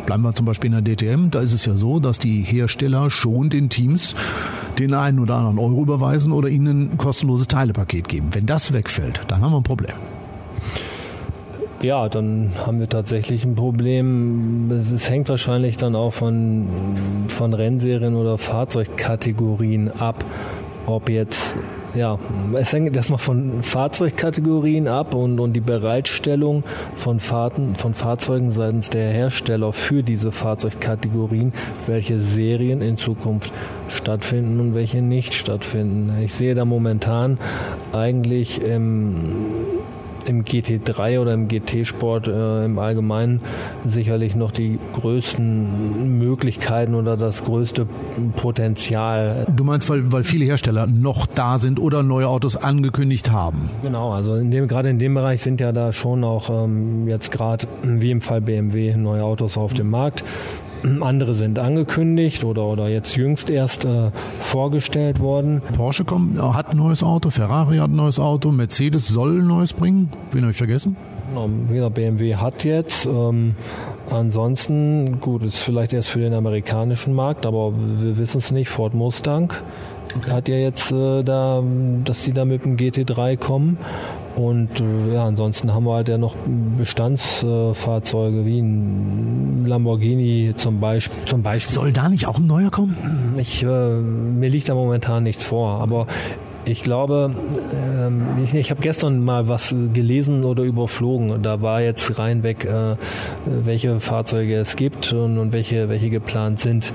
bleiben 0.06 0.22
wir 0.22 0.36
zum 0.36 0.46
Beispiel 0.46 0.72
in 0.72 0.84
der 0.84 0.96
DTM, 0.96 1.32
da 1.32 1.40
ist 1.40 1.54
es 1.54 1.66
ja 1.66 1.76
so, 1.76 2.00
dass 2.00 2.20
die 2.20 2.44
Hersteller 2.44 3.10
schon 3.10 3.50
den 3.50 3.70
Teams 3.70 4.16
den 4.78 4.94
einen 4.94 5.18
oder 5.18 5.36
anderen 5.36 5.58
Euro 5.58 5.82
überweisen 5.82 6.32
oder 6.32 6.48
ihnen 6.48 6.92
ein 6.94 6.98
kostenloses 6.98 7.48
Teilepaket 7.48 8.08
geben. 8.08 8.30
Wenn 8.34 8.46
das 8.46 8.72
wegfällt, 8.72 9.22
dann 9.28 9.42
haben 9.42 9.52
wir 9.52 9.58
ein 9.58 9.64
Problem. 9.64 9.96
Ja, 11.82 12.10
dann 12.10 12.52
haben 12.64 12.80
wir 12.80 12.88
tatsächlich 12.88 13.44
ein 13.44 13.56
Problem. 13.56 14.70
Es 14.70 15.10
hängt 15.10 15.30
wahrscheinlich 15.30 15.78
dann 15.78 15.96
auch 15.96 16.14
von, 16.14 16.68
von 17.28 17.56
Rennserien 17.56 18.16
oder 18.16 18.38
Fahrzeugkategorien 18.38 19.90
ab, 20.00 20.24
ob 20.86 21.10
jetzt 21.10 21.58
ja, 21.96 22.20
es 22.54 22.72
hängt 22.72 22.96
erstmal 22.96 23.20
von 23.20 23.64
Fahrzeugkategorien 23.64 24.88
ab 24.88 25.14
und, 25.14 25.40
und 25.40 25.54
die 25.54 25.62
Bereitstellung 25.62 26.64
von, 26.96 27.20
Fahrten, 27.20 27.76
von 27.76 27.94
Fahrzeugen 27.94 28.52
seitens 28.52 28.90
der 28.90 29.12
Hersteller 29.12 29.74
für 29.74 30.04
diese 30.04 30.32
Fahrzeugkategorien, 30.32 31.52
welche 31.88 32.22
Serien 32.22 32.82
in 32.82 32.98
Zukunft 32.98 33.52
stattfinden 33.90 34.60
und 34.60 34.76
welche 34.76 35.02
nicht 35.02 35.34
stattfinden. 35.34 36.14
Ich 36.24 36.34
sehe 36.34 36.56
da 36.56 36.64
momentan 36.64 37.40
eigentlich 37.92 38.62
im 38.62 39.36
im 40.30 40.44
GT3 40.44 41.20
oder 41.20 41.34
im 41.34 41.48
GT-Sport 41.48 42.28
äh, 42.28 42.66
im 42.66 42.80
Allgemeinen 42.80 43.42
sicherlich 43.86 44.36
noch 44.36 44.52
die 44.52 44.80
größten 44.94 46.18
Möglichkeiten 46.18 46.96
oder 46.96 47.18
das 47.18 47.44
größte 47.44 47.88
Potenzial. 48.38 49.46
Du 49.56 49.64
meinst, 49.64 49.90
weil, 49.90 50.12
weil 50.12 50.24
viele 50.24 50.46
Hersteller 50.46 50.88
noch 50.88 51.26
da 51.26 51.58
sind 51.58 51.80
oder 51.80 52.04
neue 52.04 52.28
Autos 52.28 52.56
angekündigt 52.56 53.32
haben? 53.32 53.70
Genau, 53.82 54.12
also 54.12 54.36
in 54.36 54.52
dem, 54.52 54.68
gerade 54.68 54.90
in 54.90 55.00
dem 55.00 55.14
Bereich 55.14 55.42
sind 55.42 55.62
ja 55.62 55.72
da 55.72 55.92
schon 55.92 56.24
auch 56.24 56.50
ähm, 56.50 57.08
jetzt 57.08 57.32
gerade 57.32 57.68
wie 57.84 58.12
im 58.12 58.22
Fall 58.22 58.42
BMW 58.42 58.96
neue 58.96 59.24
Autos 59.24 59.58
auf 59.58 59.74
dem 59.74 59.90
Markt. 59.90 60.24
Andere 61.02 61.34
sind 61.34 61.60
angekündigt 61.60 62.44
oder, 62.44 62.66
oder 62.66 62.90
jetzt 62.90 63.16
jüngst 63.16 63.50
erst 63.50 63.86
äh, 63.86 64.12
vorgestellt 64.40 65.20
worden. 65.20 65.62
Porsche 65.76 66.06
kommt, 66.06 66.42
hat 66.42 66.72
ein 66.72 66.78
neues 66.78 67.04
Auto, 67.04 67.30
Ferrari 67.30 67.78
hat 67.78 67.90
ein 67.90 67.96
neues 67.96 68.20
Auto, 68.20 68.52
Mercedes 68.52 69.08
soll 69.08 69.42
ein 69.42 69.48
neues 69.48 69.74
bringen. 69.74 70.12
Wen 70.32 70.42
habe 70.42 70.52
ich 70.52 70.58
vergessen? 70.58 70.96
BMW 71.90 72.36
hat 72.36 72.64
jetzt. 72.64 73.06
Ähm, 73.06 73.56
ansonsten, 74.10 75.22
gut, 75.22 75.44
ist 75.44 75.60
vielleicht 75.60 75.94
erst 75.94 76.10
für 76.10 76.20
den 76.20 76.34
amerikanischen 76.34 77.14
Markt, 77.14 77.46
aber 77.46 77.74
wir 78.00 78.18
wissen 78.18 78.40
es 78.40 78.52
nicht. 78.52 78.70
Ford 78.70 78.94
Mustang 78.94 79.54
okay. 80.18 80.32
hat 80.32 80.50
ja 80.50 80.56
jetzt 80.56 80.92
äh, 80.92 81.24
da, 81.24 81.64
dass 82.04 82.24
die 82.24 82.34
da 82.34 82.46
mit 82.46 82.66
dem 82.66 82.76
GT3 82.76 83.38
kommen. 83.38 83.78
Und 84.36 84.80
äh, 84.80 85.14
ja, 85.14 85.26
ansonsten 85.26 85.74
haben 85.74 85.86
wir 85.86 85.94
halt 85.94 86.08
ja 86.08 86.18
noch 86.18 86.36
Bestandsfahrzeuge 86.78 88.46
wie 88.46 88.60
ein 88.60 89.66
Lamborghini 89.66 90.54
zum 90.56 90.80
Beispiel, 90.80 91.26
zum 91.26 91.44
Beispiel. 91.44 91.74
Soll 91.74 91.92
da 91.92 92.10
nicht 92.10 92.28
auch 92.28 92.38
ein 92.38 92.46
neuer 92.46 92.72
kommen? 92.72 92.96
Ich, 93.38 93.64
äh, 93.64 93.68
mir 93.68 94.50
liegt 94.50 94.70
da 94.70 94.76
momentan 94.76 95.24
nichts 95.24 95.46
vor, 95.46 95.82
aber 95.82 96.08
ich 96.66 96.84
glaube, 96.84 97.34
ähm, 97.74 98.24
ich, 98.44 98.54
ich 98.54 98.72
habe 98.72 98.82
gestern 98.82 99.24
mal 99.24 99.48
was 99.48 99.76
gelesen 99.94 100.44
oder 100.44 100.64
überflogen. 100.64 101.42
Da 101.42 101.62
war 101.62 101.82
jetzt 101.82 102.20
reinweg, 102.20 102.66
äh, 102.66 102.96
welche 103.46 104.00
Fahrzeuge 104.00 104.56
es 104.56 104.76
gibt 104.76 105.12
und, 105.14 105.38
und 105.38 105.54
welche, 105.54 105.90
welche 105.90 106.10
geplant 106.10 106.60
sind. 106.60 106.92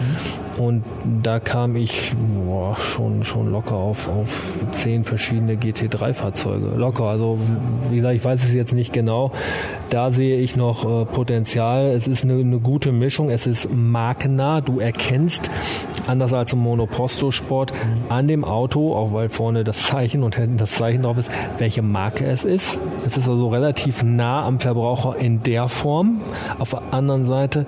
Und 0.58 0.84
da 1.22 1.38
kam 1.38 1.76
ich 1.76 2.14
boah, 2.46 2.76
schon, 2.78 3.24
schon 3.24 3.50
locker 3.50 3.74
auf, 3.74 4.08
auf 4.08 4.58
zehn 4.72 5.04
verschiedene 5.04 5.54
GT3-Fahrzeuge. 5.54 6.76
Locker. 6.76 7.04
Also, 7.04 7.38
wie 7.90 7.96
gesagt, 7.96 8.14
ich 8.14 8.24
weiß 8.24 8.44
es 8.44 8.54
jetzt 8.54 8.72
nicht 8.72 8.92
genau. 8.92 9.32
Da 9.90 10.10
sehe 10.10 10.38
ich 10.38 10.56
noch 10.56 10.84
äh, 10.84 11.04
Potenzial. 11.04 11.86
Es 11.90 12.06
ist 12.06 12.24
eine, 12.24 12.34
eine, 12.34 12.58
gute 12.58 12.92
Mischung. 12.92 13.28
Es 13.28 13.46
ist 13.46 13.68
markennah. 13.72 14.62
Du 14.62 14.80
erkennst, 14.80 15.50
anders 16.06 16.32
als 16.32 16.52
im 16.54 16.60
Monoposto-Sport, 16.60 17.72
an 18.08 18.26
dem 18.26 18.44
Auto, 18.44 18.94
auch 18.94 19.12
weil 19.12 19.28
vorne 19.28 19.62
das 19.62 19.84
Zeichen 19.84 20.22
und 20.22 20.36
hinten 20.36 20.56
das 20.56 20.72
Zeichen 20.72 21.02
drauf 21.02 21.18
ist, 21.18 21.30
welche 21.58 21.82
Marke 21.82 22.24
es 22.24 22.44
ist. 22.44 22.78
Es 23.04 23.16
ist 23.16 23.28
also 23.28 23.48
relativ 23.48 24.02
nah 24.02 24.44
am 24.44 24.58
Verbraucher 24.58 25.16
in 25.18 25.42
der 25.42 25.68
Form. 25.68 26.20
Auf 26.58 26.70
der 26.70 26.82
anderen 26.92 27.26
Seite 27.26 27.66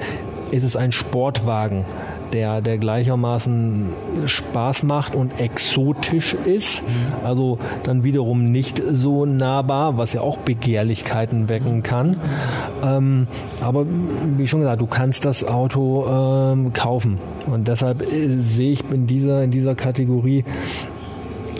ist 0.50 0.64
es 0.64 0.76
ein 0.76 0.92
Sportwagen 0.92 1.84
der, 2.32 2.60
der 2.60 2.78
gleichermaßen 2.78 3.88
Spaß 4.26 4.82
macht 4.82 5.14
und 5.14 5.40
exotisch 5.40 6.34
ist. 6.34 6.82
Mhm. 6.82 7.24
Also 7.24 7.58
dann 7.84 8.04
wiederum 8.04 8.50
nicht 8.50 8.82
so 8.90 9.26
nahbar, 9.26 9.98
was 9.98 10.12
ja 10.12 10.20
auch 10.20 10.38
Begehrlichkeiten 10.38 11.48
wecken 11.48 11.82
kann. 11.82 12.16
Ähm, 12.82 13.26
aber 13.60 13.86
wie 14.36 14.46
schon 14.46 14.60
gesagt, 14.60 14.80
du 14.80 14.86
kannst 14.86 15.24
das 15.24 15.44
Auto 15.44 16.06
ähm, 16.08 16.72
kaufen. 16.72 17.18
Und 17.46 17.68
deshalb 17.68 18.02
äh, 18.02 18.28
sehe 18.38 18.72
ich 18.72 18.84
in 18.90 19.06
dieser, 19.06 19.42
in 19.42 19.50
dieser 19.50 19.74
Kategorie 19.74 20.44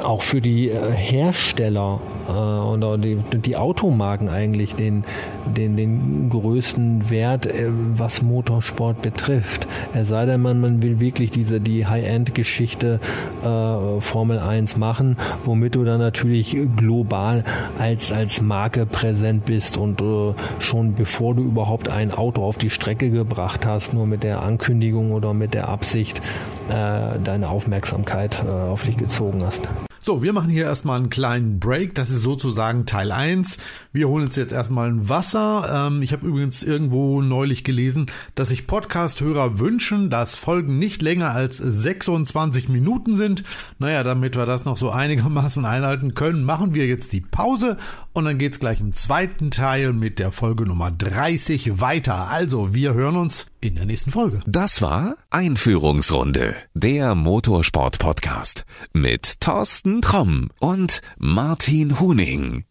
auch 0.01 0.23
für 0.23 0.41
die 0.41 0.69
äh, 0.69 0.91
Hersteller 0.93 2.01
äh, 2.29 2.33
und 2.33 3.03
die, 3.03 3.17
die, 3.39 3.57
Automarken 3.57 4.29
eigentlich 4.29 4.75
den, 4.75 5.05
den, 5.47 5.77
den 5.77 6.29
größten 6.31 7.11
Wert, 7.11 7.47
äh, 7.47 7.69
was 7.97 8.23
Motorsport 8.23 9.03
betrifft. 9.03 9.67
Es 9.95 10.09
sei 10.09 10.27
denn, 10.27 10.41
man, 10.41 10.61
man 10.61 10.83
will 10.83 11.01
wirklich 11.01 11.31
diese 11.31 11.61
die 11.61 11.87
High-End-Geschichte 11.87 13.01
äh, 13.43 14.01
Formel 14.01 14.39
1 14.39 14.77
machen, 14.77 15.17
womit 15.45 15.75
du 15.75 15.85
dann 15.85 16.01
natürlich 16.01 16.57
global 16.77 17.45
als, 17.79 18.13
als 18.13 18.41
Marke 18.41 18.87
präsent 18.87 19.45
bist 19.45 19.77
und 19.77 20.01
äh, 20.01 20.35
schon 20.59 20.95
bevor 20.95 21.35
du 21.35 21.43
überhaupt 21.43 21.89
ein 21.89 22.13
Auto 22.13 22.43
auf 22.43 22.59
die 22.59 22.71
Strecke 22.71 23.11
gebracht 23.11 23.67
hast, 23.67 23.95
nur 23.95 24.07
mit 24.07 24.23
der 24.23 24.43
Ankündigung 24.43 25.13
oder 25.13 25.35
mit 25.35 25.55
der 25.55 25.69
Absicht, 25.69 26.23
äh, 26.69 27.19
deine 27.23 27.49
Aufmerksamkeit 27.49 28.43
äh, 28.45 28.49
auf 28.49 28.83
dich 28.83 28.97
gezogen 28.97 29.39
hast. 29.45 29.69
So, 30.01 30.23
wir 30.23 30.33
machen 30.33 30.49
hier 30.49 30.65
erstmal 30.65 30.99
einen 30.99 31.11
kleinen 31.11 31.61
Break. 31.61 31.95
Das 31.95 32.09
ist 32.09 32.23
sozusagen 32.23 32.87
Teil 32.87 33.13
1. 33.13 33.59
Wir 33.93 34.09
holen 34.09 34.25
uns 34.25 34.37
jetzt 34.37 34.53
erstmal 34.53 34.89
ein 34.89 35.09
Wasser. 35.09 35.89
Ähm, 35.89 36.01
ich 36.03 36.13
habe 36.13 36.27
übrigens 36.27 36.63
irgendwo 36.63 37.21
neulich 37.21 37.63
gelesen, 37.63 38.07
dass 38.35 38.49
sich 38.49 38.67
Podcast-Hörer 38.67 39.59
wünschen, 39.59 40.09
dass 40.09 40.37
Folgen 40.37 40.79
nicht 40.79 41.03
länger 41.03 41.33
als 41.33 41.59
26 41.59 42.69
Minuten 42.71 43.17
sind. 43.17 43.45
Naja, 43.79 44.03
damit 44.03 44.37
wir 44.37 44.47
das 44.47 44.65
noch 44.65 44.77
so 44.77 44.91
einigermaßen 44.91 45.65
einhalten 45.67 46.15
können, 46.15 46.45
machen 46.45 46.73
wir 46.75 46.87
jetzt 46.87 47.13
die 47.13 47.21
Pause 47.21 47.77
und 48.19 48.25
dann 48.25 48.39
geht's 48.39 48.61
gleich 48.61 48.81
im 48.81 48.93
zweiten 48.93 49.51
Teil 49.51 49.93
mit 49.93 50.19
der 50.19 50.33
Folge 50.33 50.65
Nummer 50.65 50.91
30 50.91 51.81
weiter. 51.81 52.29
Also, 52.29 52.75
wir 52.75 52.93
hören 52.93 53.17
uns 53.17 53.47
in 53.61 53.77
der 53.77 53.87
nächsten 53.87 54.11
Folge. 54.11 54.41
Das 54.47 54.83
war 54.83 55.17
Einführungsrunde, 55.31 56.55
der 56.75 57.15
Motorsport-Podcast 57.15 58.65
mit 58.93 59.41
Thorsten 59.41 60.03
Tromm 60.03 60.51
und 60.61 61.01
Martin 61.17 62.01
Huning. 62.01 62.69